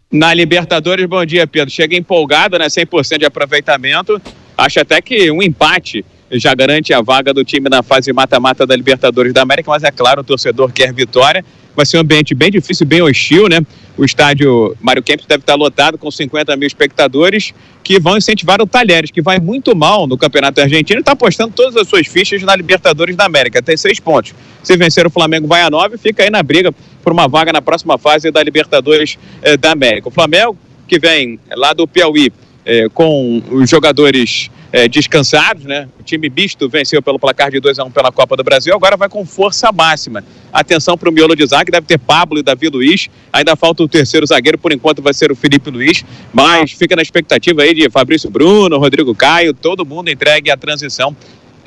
Na 0.10 0.34
Libertadores, 0.34 1.06
bom 1.06 1.26
dia, 1.26 1.46
Pedro. 1.46 1.70
Chega 1.70 1.98
empolgado, 1.98 2.58
né? 2.58 2.68
100% 2.68 3.18
de 3.18 3.26
aproveitamento. 3.26 4.22
Acho 4.58 4.80
até 4.80 5.02
que 5.02 5.30
um 5.30 5.44
empate 5.44 6.06
já 6.32 6.56
garante 6.56 6.94
a 6.94 7.02
vaga 7.02 7.34
do 7.34 7.44
time 7.44 7.70
na 7.70 7.84
fase 7.84 8.14
mata-mata 8.14 8.66
da 8.66 8.78
Libertadores 8.78 9.34
da 9.34 9.42
América, 9.42 9.70
mas 9.70 9.84
é 9.84 9.92
claro, 9.92 10.22
o 10.22 10.24
torcedor 10.24 10.72
quer 10.72 10.94
vitória 10.94 11.44
vai 11.78 11.86
ser 11.86 11.98
um 11.98 12.02
ambiente 12.02 12.34
bem 12.34 12.50
difícil, 12.50 12.88
bem 12.88 13.04
hostil, 13.04 13.48
né? 13.48 13.62
O 13.96 14.04
estádio 14.04 14.76
Mário 14.82 15.04
Kempis 15.04 15.28
deve 15.28 15.44
estar 15.44 15.54
lotado 15.54 15.96
com 15.96 16.10
50 16.10 16.58
mil 16.58 16.66
espectadores 16.66 17.54
que 17.84 18.00
vão 18.00 18.18
incentivar 18.18 18.60
o 18.60 18.66
Talheres, 18.66 19.12
que 19.12 19.22
vai 19.22 19.40
muito 19.40 19.76
mal 19.76 20.08
no 20.08 20.18
Campeonato 20.18 20.60
Argentino 20.60 21.00
e 21.00 21.02
está 21.02 21.12
apostando 21.12 21.54
todas 21.56 21.76
as 21.78 21.88
suas 21.88 22.08
fichas 22.08 22.42
na 22.42 22.56
Libertadores 22.56 23.16
da 23.16 23.26
América. 23.26 23.62
Tem 23.62 23.78
seis 23.78 24.00
pontos. 24.00 24.34
Se 24.64 24.76
vencer 24.76 25.06
o 25.06 25.10
Flamengo, 25.12 25.48
vai 25.48 25.62
a 25.62 25.70
nove, 25.70 26.00
fica 26.00 26.24
aí 26.24 26.32
na 26.32 26.42
briga 26.42 26.74
por 27.04 27.14
uma 27.14 27.28
vaga 27.28 27.54
na 27.54 27.62
próxima 27.62 27.96
fase 28.00 28.32
da 28.32 28.42
Libertadores 28.42 29.20
eh, 29.44 29.56
da 29.56 29.72
América. 29.72 30.10
O 30.10 30.12
Flamengo, 30.12 30.58
que 30.88 30.98
vem 30.98 31.40
lá 31.56 31.74
do 31.74 31.88
Piauí, 31.88 32.34
eh, 32.66 32.90
com 32.92 33.44
os 33.52 33.70
jogadores 33.70 34.50
é, 34.72 34.88
descansados, 34.88 35.64
né? 35.64 35.88
O 36.00 36.04
time 36.04 36.30
misto 36.30 36.68
venceu 36.68 37.02
pelo 37.02 37.20
placar 37.20 37.52
de 37.52 37.60
2 37.60 37.80
a 37.80 37.84
1 37.84 37.92
pela 37.92 38.12
Copa 38.12 38.36
do 38.36 38.44
Brasil, 38.44 38.74
agora 38.74 38.98
vai 38.98 39.10
com 39.10 39.26
força 39.26 39.72
máxima. 39.72 40.24
Atenção 40.52 40.98
para 40.98 41.10
o 41.10 41.12
miolo 41.12 41.36
de 41.36 41.46
zague, 41.46 41.72
deve 41.72 41.88
ter 41.88 41.98
Pablo 41.98 42.40
e 42.40 42.44
Davi 42.44 42.68
Luiz. 42.70 43.08
Ainda 43.32 43.56
falta 43.56 43.84
o 43.84 43.88
terceiro 43.88 44.26
zagueiro, 44.26 44.58
por 44.58 44.72
enquanto 44.72 45.02
vai 45.02 45.14
ser 45.14 45.32
o 45.32 45.36
Felipe 45.36 45.70
Luiz, 45.70 46.04
mas 46.34 46.72
fica 46.72 46.96
na 46.96 47.02
expectativa 47.02 47.62
aí 47.62 47.74
de 47.74 47.90
Fabrício 47.90 48.30
Bruno, 48.30 48.78
Rodrigo 48.78 49.14
Caio, 49.16 49.54
todo 49.54 49.86
mundo 49.86 50.10
entregue 50.10 50.52
à 50.52 50.58
transição 50.58 51.16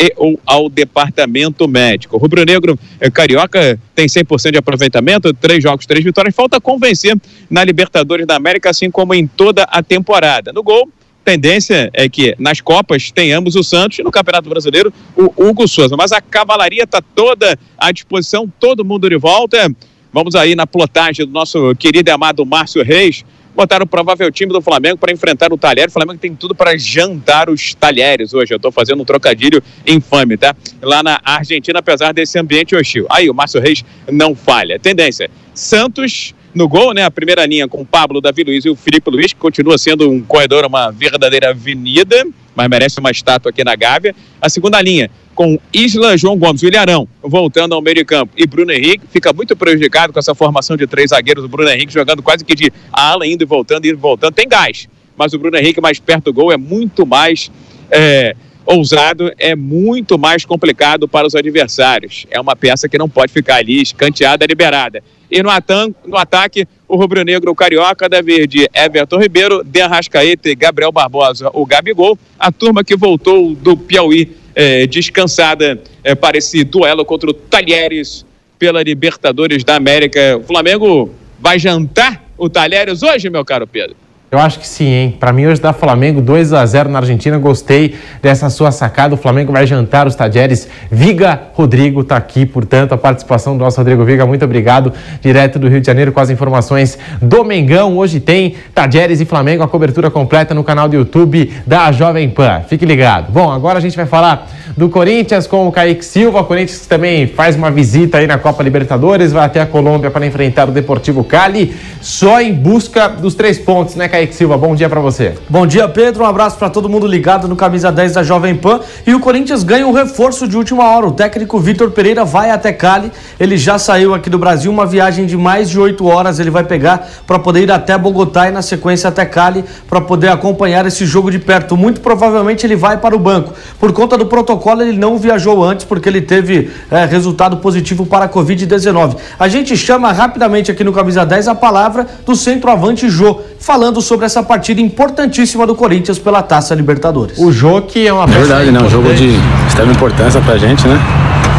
e 0.00 0.12
ou 0.16 0.40
ao 0.47 0.69
departamento 0.71 1.69
médico. 1.69 2.16
O 2.16 2.19
Rubro 2.19 2.42
Negro 2.45 2.78
é, 2.99 3.11
Carioca 3.11 3.78
tem 3.95 4.07
100% 4.07 4.50
de 4.50 4.59
aproveitamento, 4.59 5.33
três 5.35 5.62
jogos, 5.62 5.85
três 5.85 6.02
vitórias. 6.02 6.35
Falta 6.35 6.59
convencer 6.59 7.14
na 7.50 7.62
Libertadores 7.62 8.26
da 8.26 8.35
América, 8.35 8.71
assim 8.71 8.90
como 8.90 9.14
em 9.14 9.26
toda 9.26 9.64
a 9.64 9.83
temporada. 9.83 10.52
No 10.52 10.62
gol, 10.62 10.90
tendência 11.30 11.90
é 11.92 12.08
que 12.08 12.34
nas 12.40 12.60
Copas 12.60 13.12
tenhamos 13.12 13.54
o 13.54 13.62
Santos 13.62 14.00
e 14.00 14.02
no 14.02 14.10
Campeonato 14.10 14.49
Brasileiro 14.49 14.92
o 15.16 15.32
Hugo 15.37 15.68
Souza. 15.68 15.96
Mas 15.96 16.10
a 16.10 16.20
cavalaria 16.20 16.82
está 16.82 17.00
toda 17.00 17.56
à 17.78 17.92
disposição, 17.92 18.52
todo 18.58 18.84
mundo 18.84 19.08
de 19.08 19.16
volta. 19.16 19.72
Vamos 20.12 20.34
aí 20.34 20.56
na 20.56 20.66
plotagem 20.66 21.25
do 21.25 21.30
nosso 21.30 21.72
querido 21.76 22.10
e 22.10 22.12
amado 22.12 22.44
Márcio 22.44 22.82
Reis. 22.82 23.25
Botaram 23.54 23.84
o 23.84 23.88
provável 23.88 24.30
time 24.32 24.52
do 24.52 24.60
Flamengo 24.60 24.99
para 24.99 25.12
enfrentar 25.12 25.52
o 25.52 25.58
Talheres. 25.58 25.92
O 25.92 25.99
Flamengo 25.99 26.18
tem 26.18 26.34
tudo 26.34 26.52
para 26.52 26.76
jantar 26.76 27.49
os 27.49 27.75
Talheres 27.75 28.34
hoje. 28.34 28.52
Eu 28.52 28.56
estou 28.56 28.72
fazendo 28.72 29.00
um 29.00 29.04
trocadilho 29.04 29.62
infame, 29.87 30.37
tá? 30.37 30.56
Lá 30.82 31.00
na 31.00 31.20
Argentina, 31.25 31.78
apesar 31.78 32.12
desse 32.12 32.38
ambiente 32.40 32.75
hostil. 32.75 33.06
Aí 33.08 33.30
o 33.30 33.34
Márcio 33.34 33.60
Reis 33.60 33.84
não 34.10 34.34
falha. 34.34 34.80
Tendência: 34.80 35.30
Santos 35.54 36.34
no 36.54 36.69
gol, 36.69 36.92
né? 36.92 37.04
A 37.04 37.11
primeira 37.11 37.47
linha 37.47 37.69
com 37.69 37.83
o 37.83 37.87
Pablo, 37.87 38.21
Davi 38.21 38.42
Luiz 38.45 38.64
e 38.64 38.71
o 38.71 38.76
Felipe 38.76 39.11
Luiz, 39.11 39.33
que 39.33 39.38
continua 39.38 39.78
sendo 39.78 40.11
um 40.11 40.21
corredor, 40.23 40.64
uma 40.64 40.90
verdadeira 40.90 41.50
avenida, 41.50 42.26
mas 42.54 42.69
merece 42.69 42.99
uma 42.99 43.11
estátua 43.11 43.50
aqui 43.50 43.62
na 43.64 43.76
Gávea. 43.76 44.14
A 44.40 44.49
segunda 44.49 44.80
linha 44.80 45.11
com 45.35 45.59
Isla, 45.73 46.19
João 46.19 46.37
Gomes, 46.37 46.62
Ilharão, 46.62 47.09
voltando 47.23 47.75
ao 47.75 47.80
meio 47.80 47.97
de 47.97 48.04
campo, 48.04 48.33
e 48.37 48.47
Bruno 48.47 48.71
Henrique, 48.73 49.07
fica 49.11 49.33
muito 49.33 49.57
prejudicado 49.57 50.12
com 50.12 50.19
essa 50.19 50.35
formação 50.35 50.76
de 50.76 50.87
três 50.87 51.11
zagueiros, 51.11 51.45
o 51.45 51.49
Bruno 51.49 51.71
Henrique 51.71 51.92
jogando 51.92 52.23
quase 52.23 52.45
que 52.45 52.54
de 52.54 52.71
ala, 52.92 53.26
indo 53.26 53.42
e 53.42 53.47
voltando, 53.47 53.87
indo 53.87 53.95
e 53.95 53.99
voltando, 53.99 54.35
tem 54.35 54.47
gás, 54.47 54.87
mas 55.16 55.33
o 55.33 55.38
Bruno 55.38 55.57
Henrique 55.57 55.80
mais 55.80 55.99
perto 55.99 56.25
do 56.25 56.35
gol 56.35 56.52
é 56.52 56.59
muito 56.59 57.07
mais 57.07 57.50
é, 57.90 58.37
ousado, 58.66 59.33
é 59.38 59.57
muito 59.57 60.19
mais 60.19 60.45
complicado 60.45 61.09
para 61.09 61.26
os 61.26 61.35
adversários, 61.35 62.26
é 62.30 62.38
uma 62.38 62.54
peça 62.54 62.87
que 62.87 62.99
não 62.99 63.09
pode 63.09 63.33
ficar 63.33 63.57
ali 63.57 63.80
escanteada, 63.80 64.45
liberada. 64.45 65.02
E 65.30 65.42
no, 65.42 65.50
atan, 65.50 65.94
no 66.06 66.16
ataque, 66.16 66.66
o 66.88 66.96
rubro-negro 66.96 67.54
carioca 67.54 68.08
deve 68.08 68.42
ir 68.42 68.46
de 68.46 68.68
Everton 68.75 69.18
Ribeiro, 69.18 69.62
De 69.64 69.80
Arrascaeta 69.80 70.50
e 70.50 70.54
Gabriel 70.54 70.90
Barbosa, 70.90 71.50
o 71.52 71.64
Gabigol. 71.64 72.18
A 72.38 72.50
turma 72.50 72.82
que 72.82 72.96
voltou 72.96 73.54
do 73.54 73.76
Piauí 73.76 74.37
eh, 74.54 74.87
descansada 74.87 75.80
eh, 76.02 76.14
para 76.14 76.37
esse 76.37 76.64
duelo 76.64 77.04
contra 77.04 77.30
o 77.30 77.34
Talheres 77.34 78.26
pela 78.58 78.82
Libertadores 78.82 79.62
da 79.62 79.76
América. 79.76 80.38
O 80.38 80.42
Flamengo 80.42 81.14
vai 81.38 81.58
jantar 81.58 82.25
o 82.37 82.49
Talheres 82.49 83.02
hoje, 83.02 83.30
meu 83.30 83.44
caro 83.44 83.66
Pedro? 83.66 83.96
Eu 84.32 84.38
acho 84.38 84.60
que 84.60 84.68
sim, 84.68 84.87
hein? 84.87 85.16
Para 85.18 85.32
mim 85.32 85.46
hoje 85.46 85.60
dá 85.60 85.72
Flamengo 85.72 86.20
2 86.20 86.52
a 86.52 86.64
0 86.64 86.88
na 86.88 87.00
Argentina. 87.00 87.37
Gostei 87.37 87.96
dessa 88.22 88.49
sua 88.49 88.70
sacada. 88.70 89.12
O 89.12 89.16
Flamengo 89.16 89.52
vai 89.52 89.66
jantar 89.66 90.06
os 90.06 90.14
Tadieres. 90.14 90.68
Viga 90.88 91.49
Rodrigo 91.52 92.04
tá 92.04 92.16
aqui, 92.16 92.46
portanto, 92.46 92.92
a 92.92 92.96
participação 92.96 93.58
do 93.58 93.64
nosso 93.64 93.78
Rodrigo 93.78 94.04
Viga. 94.04 94.25
Muito 94.25 94.44
obrigado. 94.44 94.92
Direto 95.20 95.58
do 95.58 95.66
Rio 95.66 95.80
de 95.80 95.87
Janeiro 95.88 96.12
com 96.12 96.20
as 96.20 96.30
informações 96.30 96.96
do 97.20 97.42
Mengão. 97.42 97.99
Hoje 97.99 98.20
tem 98.20 98.54
Tadieres 98.72 99.20
e 99.20 99.25
Flamengo, 99.25 99.64
a 99.64 99.68
cobertura 99.68 100.08
completa 100.12 100.54
no 100.54 100.62
canal 100.62 100.88
do 100.88 100.94
YouTube 100.94 101.52
da 101.66 101.90
Jovem 101.90 102.30
Pan. 102.30 102.60
Fique 102.68 102.87
ligado. 102.87 103.32
Bom, 103.32 103.50
agora 103.50 103.78
a 103.78 103.82
gente 103.82 103.96
vai 103.96 104.06
falar 104.06 104.49
do 104.76 104.88
Corinthians 104.88 105.49
com 105.49 105.66
o 105.66 105.72
Kaique 105.72 106.04
Silva. 106.04 106.42
O 106.42 106.44
Corinthians 106.44 106.87
também 106.87 107.26
faz 107.26 107.56
uma 107.56 107.70
visita 107.70 108.18
aí 108.18 108.28
na 108.28 108.38
Copa 108.38 108.62
Libertadores, 108.62 109.32
vai 109.32 109.44
até 109.44 109.60
a 109.60 109.66
Colômbia 109.66 110.08
para 110.08 110.25
enfrentar 110.25 110.68
o 110.68 110.72
Deportivo 110.72 111.25
Cali, 111.25 111.75
só 112.00 112.40
em 112.40 112.52
busca 112.52 113.08
dos 113.08 113.34
três 113.34 113.58
pontos, 113.58 113.96
né, 113.96 114.06
Kaique 114.06 114.19
Silva? 114.28 114.56
Bom 114.56 114.74
dia 114.74 114.88
para 114.88 115.00
você. 115.00 115.34
Bom 115.48 115.66
dia, 115.66 115.88
Pedro. 115.88 116.24
Um 116.24 116.26
abraço 116.26 116.58
para 116.58 116.68
todo 116.68 116.88
mundo 116.88 117.06
ligado 117.06 117.48
no 117.48 117.56
Camisa 117.56 117.90
10 117.90 118.12
da 118.12 118.22
Jovem 118.22 118.54
Pan. 118.54 118.80
E 119.06 119.14
o 119.14 119.20
Corinthians 119.20 119.62
ganha 119.64 119.86
um 119.86 119.92
reforço 119.92 120.46
de 120.46 120.56
última 120.56 120.84
hora. 120.84 121.06
O 121.06 121.12
técnico 121.12 121.58
Vitor 121.58 121.90
Pereira 121.90 122.24
vai 122.24 122.50
até 122.50 122.72
Cali. 122.72 123.10
Ele 123.38 123.56
já 123.56 123.78
saiu 123.78 124.14
aqui 124.14 124.28
do 124.28 124.38
Brasil, 124.38 124.70
uma 124.70 124.84
viagem 124.84 125.26
de 125.26 125.36
mais 125.36 125.70
de 125.70 125.80
oito 125.80 126.06
horas. 126.06 126.38
Ele 126.38 126.50
vai 126.50 126.64
pegar 126.64 127.08
para 127.26 127.38
poder 127.38 127.62
ir 127.62 127.72
até 127.72 127.96
Bogotá 127.96 128.48
e, 128.48 128.52
na 128.52 128.62
sequência, 128.62 129.08
até 129.08 129.24
Cali 129.24 129.64
para 129.88 130.00
poder 130.00 130.28
acompanhar 130.28 130.84
esse 130.86 131.06
jogo 131.06 131.30
de 131.30 131.38
perto. 131.38 131.76
Muito 131.76 132.00
provavelmente 132.00 132.66
ele 132.66 132.76
vai 132.76 132.98
para 132.98 133.16
o 133.16 133.18
banco. 133.18 133.54
Por 133.78 133.92
conta 133.92 134.18
do 134.18 134.26
protocolo, 134.26 134.82
ele 134.82 134.98
não 134.98 135.16
viajou 135.16 135.64
antes 135.64 135.84
porque 135.84 136.08
ele 136.08 136.20
teve 136.20 136.70
é, 136.90 137.04
resultado 137.06 137.56
positivo 137.56 138.04
para 138.04 138.26
a 138.26 138.28
Covid-19. 138.28 139.16
A 139.38 139.48
gente 139.48 139.76
chama 139.76 140.12
rapidamente 140.12 140.70
aqui 140.70 140.84
no 140.84 140.92
Camisa 140.92 141.24
10 141.24 141.48
a 141.48 141.54
palavra 141.54 142.06
do 142.26 142.36
centroavante 142.36 143.08
Jô, 143.08 143.40
falando 143.58 144.00
sobre 144.00 144.10
essa 144.25 144.43
partida 144.43 144.81
importantíssima 144.81 145.67
do 145.67 145.75
Corinthians 145.75 146.19
pela 146.19 146.43
Taça 146.43 146.75
Libertadores. 146.75 147.38
O 147.38 147.52
Jô 147.52 147.83
que 147.83 148.07
é 148.07 148.12
uma 148.12 148.25
É 148.25 148.26
verdade, 148.26 148.71
né? 148.71 148.81
Um 148.81 148.90
jogo 148.90 149.12
de 149.14 149.38
extrema 149.67 149.93
importância 149.93 150.40
pra 150.40 150.57
gente, 150.59 150.87
né? 150.87 151.00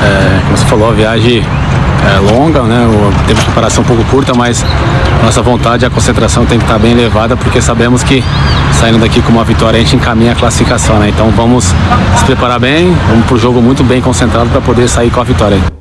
É, 0.04 0.42
como 0.46 0.58
você 0.58 0.66
falou, 0.66 0.90
a 0.90 0.94
viagem 0.94 1.44
é 2.06 2.32
longa, 2.32 2.64
né? 2.64 2.86
O 2.88 3.28
tempo 3.28 3.40
de 3.40 3.46
preparação 3.46 3.84
um 3.84 3.88
pouco 3.88 4.04
curta, 4.06 4.34
mas 4.34 4.64
nossa 5.24 5.42
vontade 5.42 5.86
e 5.86 5.88
a 5.88 5.90
concentração 5.90 6.46
tem 6.46 6.58
que 6.58 6.66
estar 6.66 6.80
bem 6.80 6.92
elevada, 6.92 7.38
porque 7.38 7.62
sabemos 7.62 8.04
que 8.04 8.24
saindo 8.80 9.00
daqui 9.00 9.22
com 9.22 9.32
uma 9.32 9.44
vitória 9.44 9.80
a 9.80 9.84
gente 9.84 9.96
encaminha 9.96 10.32
a 10.32 10.36
classificação, 10.36 10.98
né? 11.00 11.10
Então 11.10 11.30
vamos 11.32 11.66
se 11.66 12.26
preparar 12.26 12.60
bem, 12.60 12.96
vamos 13.08 13.26
pro 13.26 13.38
jogo 13.38 13.62
muito 13.62 13.84
bem 13.84 14.02
concentrado 14.02 14.50
para 14.50 14.62
poder 14.62 14.88
sair 14.88 15.12
com 15.12 15.22
a 15.22 15.24
vitória. 15.24 15.81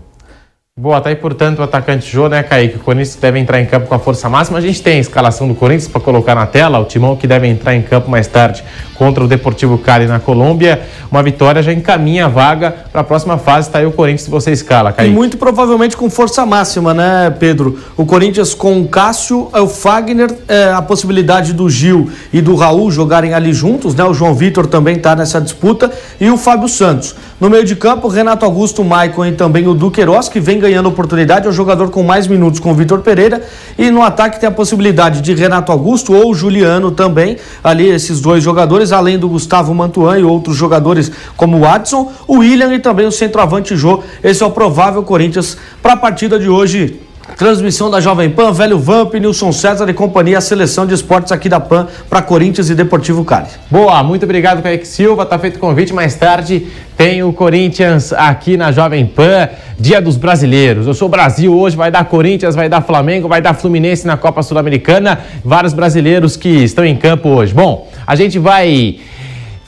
Boa, 0.81 0.99
tá 0.99 1.11
aí, 1.11 1.15
portanto, 1.17 1.59
o 1.59 1.63
atacante 1.63 2.11
Jô, 2.11 2.27
né, 2.27 2.43
Kaique? 2.43 2.77
O 2.77 2.81
Corinthians 2.81 3.15
deve 3.15 3.39
entrar 3.39 3.61
em 3.61 3.67
campo 3.67 3.87
com 3.87 3.95
a 3.95 3.99
força 3.99 4.31
máxima. 4.31 4.57
A 4.57 4.63
gente 4.63 4.83
tem 4.83 4.97
a 4.97 5.01
escalação 5.01 5.47
do 5.47 5.55
Corinthians 5.55 5.87
para 5.87 6.01
colocar 6.01 6.35
na 6.35 6.47
tela, 6.47 6.79
o 6.79 6.87
timão 6.87 7.15
que 7.15 7.27
deve 7.27 7.47
entrar 7.47 7.75
em 7.75 7.83
campo 7.83 8.11
mais 8.11 8.27
tarde 8.27 8.65
contra 8.95 9.23
o 9.23 9.29
Deportivo 9.29 9.77
Cali 9.77 10.07
na 10.07 10.19
Colômbia. 10.19 10.81
Uma 11.11 11.23
vitória 11.23 11.63
já 11.63 11.71
encaminha 11.71 12.25
a 12.25 12.29
vaga 12.29 12.75
para 12.91 13.03
a 13.03 13.05
próxima 13.05 13.37
fase. 13.37 13.69
Tá 13.69 13.81
aí 13.81 13.85
o 13.85 13.93
Corinthians 13.93 14.23
se 14.23 14.31
você 14.31 14.53
escala, 14.53 14.89
E 14.89 14.93
Kaique. 14.95 15.15
muito 15.15 15.37
provavelmente 15.37 15.99
com 15.99 16.09
força 16.09 16.47
máxima, 16.47 16.95
né, 16.95 17.29
Pedro? 17.39 17.79
O 17.95 18.07
Corinthians 18.07 18.55
com 18.55 18.81
o 18.81 18.89
Cássio, 18.89 19.51
o 19.53 19.67
Fagner, 19.67 20.35
é, 20.49 20.73
a 20.73 20.81
possibilidade 20.81 21.53
do 21.53 21.69
Gil 21.69 22.11
e 22.33 22.41
do 22.41 22.55
Raul 22.55 22.91
jogarem 22.91 23.35
ali 23.35 23.53
juntos, 23.53 23.95
né? 23.95 24.03
O 24.05 24.15
João 24.15 24.33
Vitor 24.35 24.67
também 24.67 24.97
está 24.97 25.15
nessa 25.15 25.43
disputa 25.43 25.91
e 26.19 26.31
o 26.31 26.39
Fábio 26.39 26.69
Santos. 26.69 27.15
No 27.39 27.51
meio 27.51 27.65
de 27.65 27.77
campo, 27.77 28.09
Renato 28.09 28.47
Augusto, 28.47 28.83
Maicon 28.83 29.27
e 29.27 29.33
também 29.33 29.67
o 29.67 29.75
Duqueiroz, 29.75 30.29
que 30.29 30.41
vem 30.41 30.59
ganhando 30.59 30.70
oportunidade, 30.79 31.47
é 31.47 31.51
o 31.51 31.53
jogador 31.53 31.91
com 31.91 32.03
mais 32.03 32.27
minutos 32.27 32.61
com 32.61 32.71
o 32.71 32.75
Vitor 32.75 33.01
Pereira. 33.01 33.43
E 33.77 33.91
no 33.91 34.03
ataque 34.03 34.39
tem 34.39 34.49
a 34.49 34.53
possibilidade 34.53 35.21
de 35.21 35.35
Renato 35.35 35.73
Augusto 35.73 36.15
ou 36.15 36.35
Juliano 36.35 36.91
também, 36.91 37.37
ali 37.63 37.89
esses 37.89 38.21
dois 38.21 38.43
jogadores, 38.43 38.93
além 38.93 39.19
do 39.19 39.29
Gustavo 39.29 39.75
Mantuan 39.75 40.19
e 40.19 40.23
outros 40.23 40.57
jogadores 40.57 41.11
como 41.37 41.57
o 41.57 41.61
Watson, 41.61 42.13
o 42.27 42.39
William 42.39 42.73
e 42.75 42.79
também 42.79 43.07
o 43.07 43.13
centroavante 43.13 43.77
Jô. 43.77 44.03
Esse 44.23 44.43
é 44.43 44.47
o 44.47 44.51
provável 44.51 45.03
Corinthians 45.03 45.57
para 45.83 45.95
a 45.95 45.97
partida 45.97 46.39
de 46.39 46.49
hoje. 46.49 47.10
Transmissão 47.37 47.91
da 47.91 48.01
Jovem 48.01 48.29
Pan, 48.29 48.53
Velho 48.53 48.79
Vamp, 48.79 49.15
Nilson 49.15 49.51
César 49.53 49.89
e 49.89 49.95
companhia, 49.95 50.39
a 50.39 50.41
seleção 50.41 50.87
de 50.87 50.95
esportes 50.95 51.33
aqui 51.33 51.49
da 51.49 51.59
Pan 51.59 51.87
para 52.09 52.21
Corinthians 52.21 52.69
e 52.69 52.75
Deportivo 52.75 53.25
Cali. 53.25 53.49
Boa, 53.71 54.03
muito 54.03 54.25
obrigado, 54.25 54.63
Kaique 54.63 54.87
Silva. 54.87 55.25
Tá 55.25 55.39
feito 55.39 55.57
o 55.57 55.59
convite. 55.59 55.93
Mais 55.93 56.15
tarde 56.15 56.67
tem 56.97 57.23
o 57.23 57.33
Corinthians 57.33 58.13
aqui 58.13 58.57
na 58.57 58.73
Jovem 58.73 59.07
Pan, 59.07 59.49
Dia 59.79 60.03
dos 60.03 60.17
Brasileiros. 60.17 60.87
Eu 60.87 60.95
sou 60.95 61.09
Brasil 61.09 61.57
hoje, 61.57 61.77
vai 61.77 61.91
dar 61.91 62.05
Corinthians, 62.05 62.55
vai 62.55 62.69
dar 62.69 62.83
Flamengo, 62.83 63.27
vai 63.27 63.41
dar 63.41 63.55
Fluminense 63.55 64.07
na 64.07 64.17
Copa 64.17 64.43
Sul-Americana. 64.43 65.19
Vários 65.45 65.73
brasileiros 65.73 66.37
que 66.37 66.49
estão 66.49 66.85
em 66.85 66.97
campo 66.97 67.29
hoje. 67.31 67.55
Bom, 67.55 67.89
a 68.07 68.15
gente 68.15 68.39
vai 68.39 68.99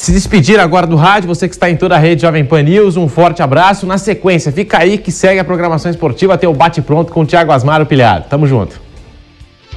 se 0.03 0.11
despedir 0.11 0.59
agora 0.59 0.85
do 0.85 0.97
rádio, 0.97 1.29
você 1.29 1.47
que 1.47 1.55
está 1.55 1.71
em 1.71 1.77
toda 1.77 1.95
a 1.95 1.99
rede 1.99 2.23
Jovem 2.23 2.45
Pan 2.45 2.63
News, 2.63 2.97
um 2.97 3.07
forte 3.07 3.41
abraço. 3.41 3.87
Na 3.87 3.99
sequência, 3.99 4.51
fica 4.51 4.79
aí 4.79 4.99
que 4.99 5.13
segue 5.13 5.39
a 5.39 5.45
programação 5.45 5.89
esportiva, 5.89 6.37
tem 6.37 6.49
o 6.49 6.53
bate-pronto 6.53 7.13
com 7.13 7.21
o 7.21 7.25
Thiago 7.25 7.53
Asmaro 7.53 7.87
Pilhado. 7.87 8.25
Tamo 8.29 8.45
junto. 8.45 8.81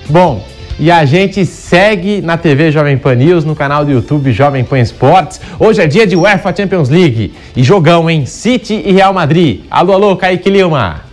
Bom, 0.10 0.44
e 0.80 0.90
a 0.90 1.06
gente 1.06 1.46
segue 1.46 2.22
na 2.22 2.38
TV 2.38 2.72
Jovem 2.72 2.98
Pan 2.98 3.14
News, 3.14 3.46
no 3.46 3.56
canal 3.56 3.86
do 3.86 3.92
YouTube 3.92 4.32
Jovem 4.32 4.64
Pan 4.64 4.80
Esportes. 4.80 5.40
Hoje 5.60 5.84
é 5.84 5.86
dia 5.86 6.08
de 6.08 6.16
UEFA 6.16 6.56
Champions 6.56 6.90
League 6.90 7.32
e 7.56 7.62
jogão, 7.62 8.10
hein? 8.10 8.26
City 8.26 8.82
e 8.84 8.92
Real 8.92 9.14
Madrid. 9.14 9.62
Alô, 9.70 9.94
alô, 9.94 10.18
Kaique 10.18 10.50
Lima. 10.50 11.05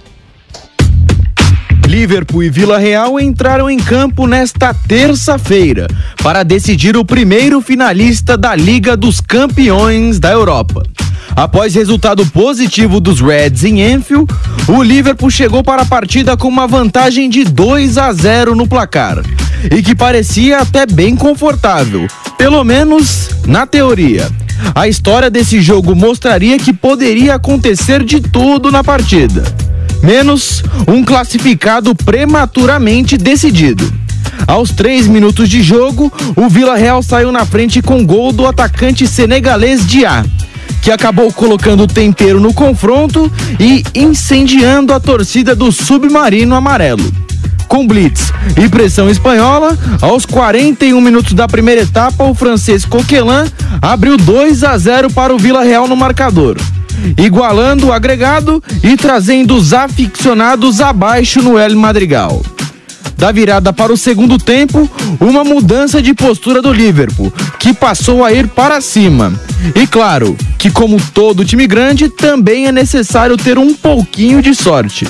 Liverpool 1.93 2.43
e 2.43 2.49
Vila 2.49 2.79
Real 2.79 3.21
entraram 3.21 3.69
em 3.69 3.77
campo 3.77 4.27
nesta 4.27 4.73
terça-feira 4.73 5.87
para 6.23 6.43
decidir 6.43 6.97
o 6.97 7.05
primeiro 7.05 7.61
finalista 7.61 8.35
da 8.35 8.57
Liga 8.57 8.97
dos 8.97 9.21
Campeões 9.21 10.19
da 10.19 10.31
Europa. 10.31 10.83
Após 11.37 11.75
resultado 11.75 12.25
positivo 12.25 12.99
dos 12.99 13.21
Reds 13.21 13.63
em 13.65 13.83
Enfield, 13.83 14.25
o 14.69 14.83
Liverpool 14.83 15.31
chegou 15.31 15.63
para 15.63 15.83
a 15.83 15.85
partida 15.85 16.35
com 16.35 16.49
uma 16.49 16.67
vantagem 16.67 17.29
de 17.29 17.45
2 17.45 17.99
a 17.99 18.11
0 18.11 18.55
no 18.57 18.67
placar 18.67 19.19
e 19.71 19.83
que 19.83 19.95
parecia 19.95 20.61
até 20.61 20.87
bem 20.87 21.15
confortável, 21.15 22.07
pelo 22.39 22.65
menos 22.65 23.29
na 23.47 23.67
teoria. 23.67 24.31
A 24.75 24.89
história 24.89 25.29
desse 25.29 25.61
jogo 25.61 25.95
mostraria 25.95 26.59
que 26.59 26.73
poderia 26.73 27.35
acontecer 27.35 28.03
de 28.03 28.19
tudo 28.19 28.73
na 28.73 28.83
partida 28.83 29.45
menos 30.03 30.63
um 30.87 31.05
classificado 31.05 31.95
prematuramente 31.95 33.17
decidido. 33.17 33.93
Aos 34.47 34.71
três 34.71 35.07
minutos 35.07 35.49
de 35.49 35.63
jogo, 35.63 36.13
o 36.37 36.49
Vila 36.49 36.77
Real 36.77 37.03
saiu 37.03 37.31
na 37.31 37.45
frente 37.45 37.81
com 37.81 38.05
gol 38.05 38.33
do 38.33 38.47
atacante 38.47 39.07
senegalês 39.07 39.87
Diá, 39.87 40.25
que 40.81 40.91
acabou 40.91 41.33
colocando 41.33 41.87
tempero 41.87 42.41
no 42.41 42.53
confronto 42.53 43.31
e 43.61 43.85
incendiando 43.95 44.93
a 44.93 44.99
torcida 44.99 45.55
do 45.55 45.71
Submarino 45.71 46.55
Amarelo. 46.55 47.13
Com 47.69 47.87
blitz 47.87 48.33
e 48.63 48.69
pressão 48.69 49.09
espanhola, 49.09 49.79
aos 50.03 50.27
41 50.27 51.01
minutos 51.01 51.33
da 51.33 51.49
primeira 51.49 51.83
etapa, 51.83 52.25
o 52.25 52.35
francês 52.35 52.85
Coquelin 52.85 53.51
abriu 53.81 54.17
2 54.19 54.65
a 54.65 54.77
0 54.77 55.11
para 55.11 55.35
o 55.35 55.39
Vila 55.39 55.63
Real 55.63 55.89
no 55.89 55.97
marcador 55.97 56.57
igualando 57.17 57.89
o 57.89 57.93
agregado 57.93 58.63
e 58.83 58.97
trazendo 58.97 59.55
os 59.57 59.73
aficionados 59.73 60.81
abaixo 60.81 61.43
no 61.43 61.59
El 61.59 61.77
Madrigal. 61.77 62.43
Da 63.17 63.31
virada 63.31 63.73
para 63.73 63.93
o 63.93 63.97
segundo 63.97 64.37
tempo, 64.37 64.91
uma 65.21 65.45
mudança 65.45 66.03
de 66.03 66.13
postura 66.13 66.61
do 66.61 66.73
Liverpool, 66.73 67.33
que 67.59 67.73
passou 67.73 68.25
a 68.25 68.33
ir 68.33 68.49
para 68.49 68.81
cima. 68.81 69.33
E 69.77 69.87
claro, 69.87 70.37
que 70.59 70.71
como 70.71 71.01
todo 71.15 71.45
time 71.45 71.67
grande, 71.67 72.09
também 72.09 72.67
é 72.67 72.73
necessário 72.73 73.37
ter 73.37 73.59
um 73.59 73.75
pouquinho 73.75 74.43
de 74.43 74.55
sorte. 74.55 75.07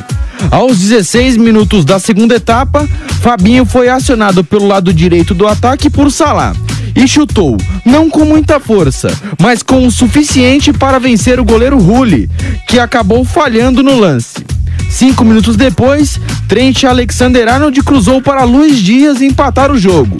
Aos 0.50 0.78
16 0.78 1.38
minutos 1.38 1.84
da 1.84 1.98
segunda 1.98 2.34
etapa, 2.34 2.86
Fabinho 3.22 3.64
foi 3.64 3.88
acionado 3.88 4.44
pelo 4.44 4.66
lado 4.66 4.92
direito 4.92 5.32
do 5.32 5.46
ataque 5.46 5.88
por 5.88 6.10
Salah 6.10 6.52
e 6.94 7.06
chutou, 7.08 7.56
não 7.84 8.08
com 8.10 8.24
muita 8.24 8.60
força, 8.60 9.10
mas 9.40 9.62
com 9.62 9.86
o 9.86 9.90
suficiente 9.90 10.72
para 10.72 10.98
vencer 10.98 11.40
o 11.40 11.44
goleiro 11.44 11.78
Rulli, 11.78 12.28
que 12.66 12.78
acabou 12.78 13.24
falhando 13.24 13.82
no 13.82 13.98
lance. 13.98 14.44
Cinco 14.90 15.24
minutos 15.24 15.56
depois, 15.56 16.20
Trent 16.46 16.84
Alexander-Arnold 16.84 17.82
cruzou 17.82 18.20
para 18.20 18.44
Luiz 18.44 18.78
Dias 18.78 19.22
empatar 19.22 19.70
o 19.70 19.78
jogo. 19.78 20.16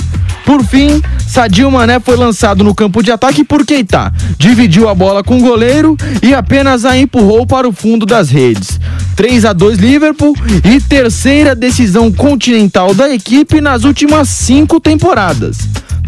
Por 0.46 0.64
fim, 0.64 1.00
Sadio 1.26 1.70
Mané 1.70 2.00
foi 2.00 2.16
lançado 2.16 2.64
no 2.64 2.74
campo 2.74 3.02
de 3.02 3.12
ataque 3.12 3.44
por 3.44 3.64
Keita, 3.64 4.12
dividiu 4.38 4.88
a 4.88 4.94
bola 4.94 5.22
com 5.22 5.38
o 5.38 5.40
goleiro 5.40 5.96
e 6.22 6.34
apenas 6.34 6.84
a 6.84 6.98
empurrou 6.98 7.46
para 7.46 7.68
o 7.68 7.72
fundo 7.72 8.04
das 8.04 8.30
redes. 8.30 8.80
3 9.14 9.44
a 9.44 9.52
2 9.52 9.78
Liverpool 9.78 10.34
e 10.64 10.80
terceira 10.80 11.54
decisão 11.54 12.10
continental 12.10 12.92
da 12.94 13.08
equipe 13.14 13.60
nas 13.60 13.84
últimas 13.84 14.28
cinco 14.28 14.80
temporadas 14.80 15.58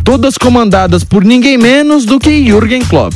todas 0.05 0.37
comandadas 0.37 1.03
por 1.03 1.25
ninguém 1.25 1.57
menos 1.57 2.05
do 2.05 2.21
que 2.21 2.45
Jürgen 2.45 2.85
Klopp. 2.85 3.15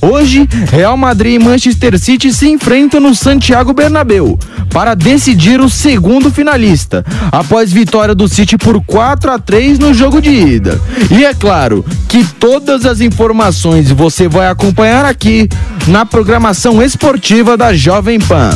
Hoje, 0.00 0.48
Real 0.72 0.96
Madrid 0.96 1.40
e 1.40 1.44
Manchester 1.44 1.98
City 1.98 2.32
se 2.32 2.48
enfrentam 2.48 3.00
no 3.00 3.14
Santiago 3.14 3.72
Bernabéu 3.72 4.38
para 4.70 4.94
decidir 4.94 5.60
o 5.60 5.70
segundo 5.70 6.32
finalista, 6.32 7.04
após 7.30 7.72
vitória 7.72 8.14
do 8.14 8.26
City 8.26 8.56
por 8.56 8.82
4 8.84 9.30
a 9.30 9.38
3 9.38 9.78
no 9.78 9.94
jogo 9.94 10.20
de 10.20 10.30
ida. 10.30 10.80
E 11.10 11.24
é 11.24 11.32
claro 11.32 11.84
que 12.08 12.24
todas 12.24 12.84
as 12.84 13.00
informações 13.00 13.90
você 13.90 14.26
vai 14.26 14.48
acompanhar 14.48 15.04
aqui 15.04 15.48
na 15.86 16.04
programação 16.04 16.82
esportiva 16.82 17.56
da 17.56 17.72
Jovem 17.72 18.18
Pan. 18.18 18.50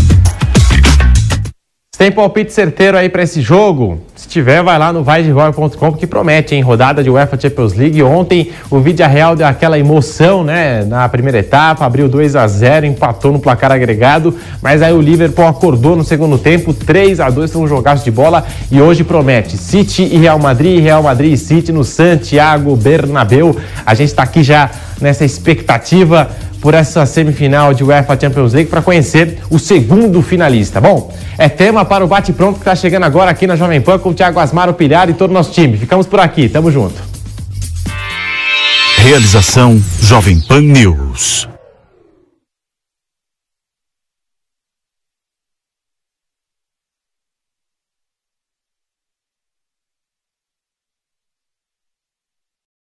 Tem 1.99 2.13
palpite 2.13 2.53
certeiro 2.53 2.97
aí 2.97 3.09
para 3.09 3.25
esse 3.25 3.41
jogo? 3.41 4.01
Se 4.15 4.29
tiver, 4.29 4.63
vai 4.63 4.79
lá 4.79 4.93
no 4.93 5.03
vaidevor.com 5.03 5.93
que 5.95 6.07
promete, 6.07 6.55
hein? 6.55 6.61
Rodada 6.63 7.03
de 7.03 7.11
UEFA 7.11 7.37
Champions 7.37 7.75
League. 7.75 8.01
Ontem 8.05 8.53
o 8.71 8.79
Vídea 8.79 9.09
Real 9.09 9.35
deu 9.35 9.45
aquela 9.45 9.77
emoção, 9.77 10.45
né? 10.45 10.85
Na 10.85 11.09
primeira 11.09 11.39
etapa, 11.39 11.85
abriu 11.85 12.09
2 12.09 12.37
a 12.37 12.47
0 12.47 12.87
empatou 12.87 13.33
no 13.33 13.41
placar 13.41 13.73
agregado, 13.73 14.33
mas 14.63 14.81
aí 14.81 14.93
o 14.93 15.01
Liverpool 15.01 15.45
acordou 15.45 15.97
no 15.97 16.05
segundo 16.05 16.39
tempo, 16.39 16.73
3 16.73 17.19
a 17.19 17.31
2 17.31 17.53
foi 17.53 17.63
um 17.63 17.67
jogaço 17.67 18.05
de 18.05 18.13
bola 18.13 18.47
e 18.71 18.81
hoje 18.81 19.03
promete. 19.03 19.57
City 19.57 20.05
e 20.05 20.19
Real 20.19 20.39
Madrid, 20.39 20.81
Real 20.81 21.03
Madrid 21.03 21.33
e 21.33 21.37
City 21.37 21.73
no 21.73 21.83
Santiago 21.83 22.77
Bernabéu. 22.77 23.57
A 23.85 23.93
gente 23.95 24.11
está 24.11 24.23
aqui 24.23 24.45
já 24.45 24.71
nessa 25.01 25.25
expectativa 25.25 26.31
por 26.61 26.75
essa 26.75 27.05
semifinal 27.07 27.73
de 27.73 27.85
UEFA 27.85 28.19
Champions 28.21 28.53
League 28.53 28.71
para 28.71 28.83
conhecer 28.83 29.39
o 29.51 29.59
segundo 29.59 30.21
finalista. 30.23 30.81
Bom, 30.81 31.13
é 31.37 31.49
tema 31.49 31.85
para 31.85 32.05
o 32.05 32.09
bate-pronto 32.09 32.55
que 32.55 32.61
está 32.61 32.75
chegando 32.75 33.05
agora 33.05 33.31
aqui 33.31 33.47
na 33.47 33.57
Jovem 33.57 33.81
Pan 33.81 33.99
com 33.99 34.11
o 34.11 34.15
Thiago 34.15 34.41
Asmaro 34.41 34.75
Pilhar 34.75 35.09
e 35.09 35.15
todo 35.15 35.31
o 35.31 35.35
nosso 35.35 35.53
time. 35.53 35.77
Ficamos 35.77 36.07
por 36.07 36.21
aqui, 36.21 36.49
tamo 36.49 36.71
junto. 36.71 37.01
Realização 38.99 39.81
Jovem 40.01 40.41
Pan 40.41 40.61
News. 40.61 41.58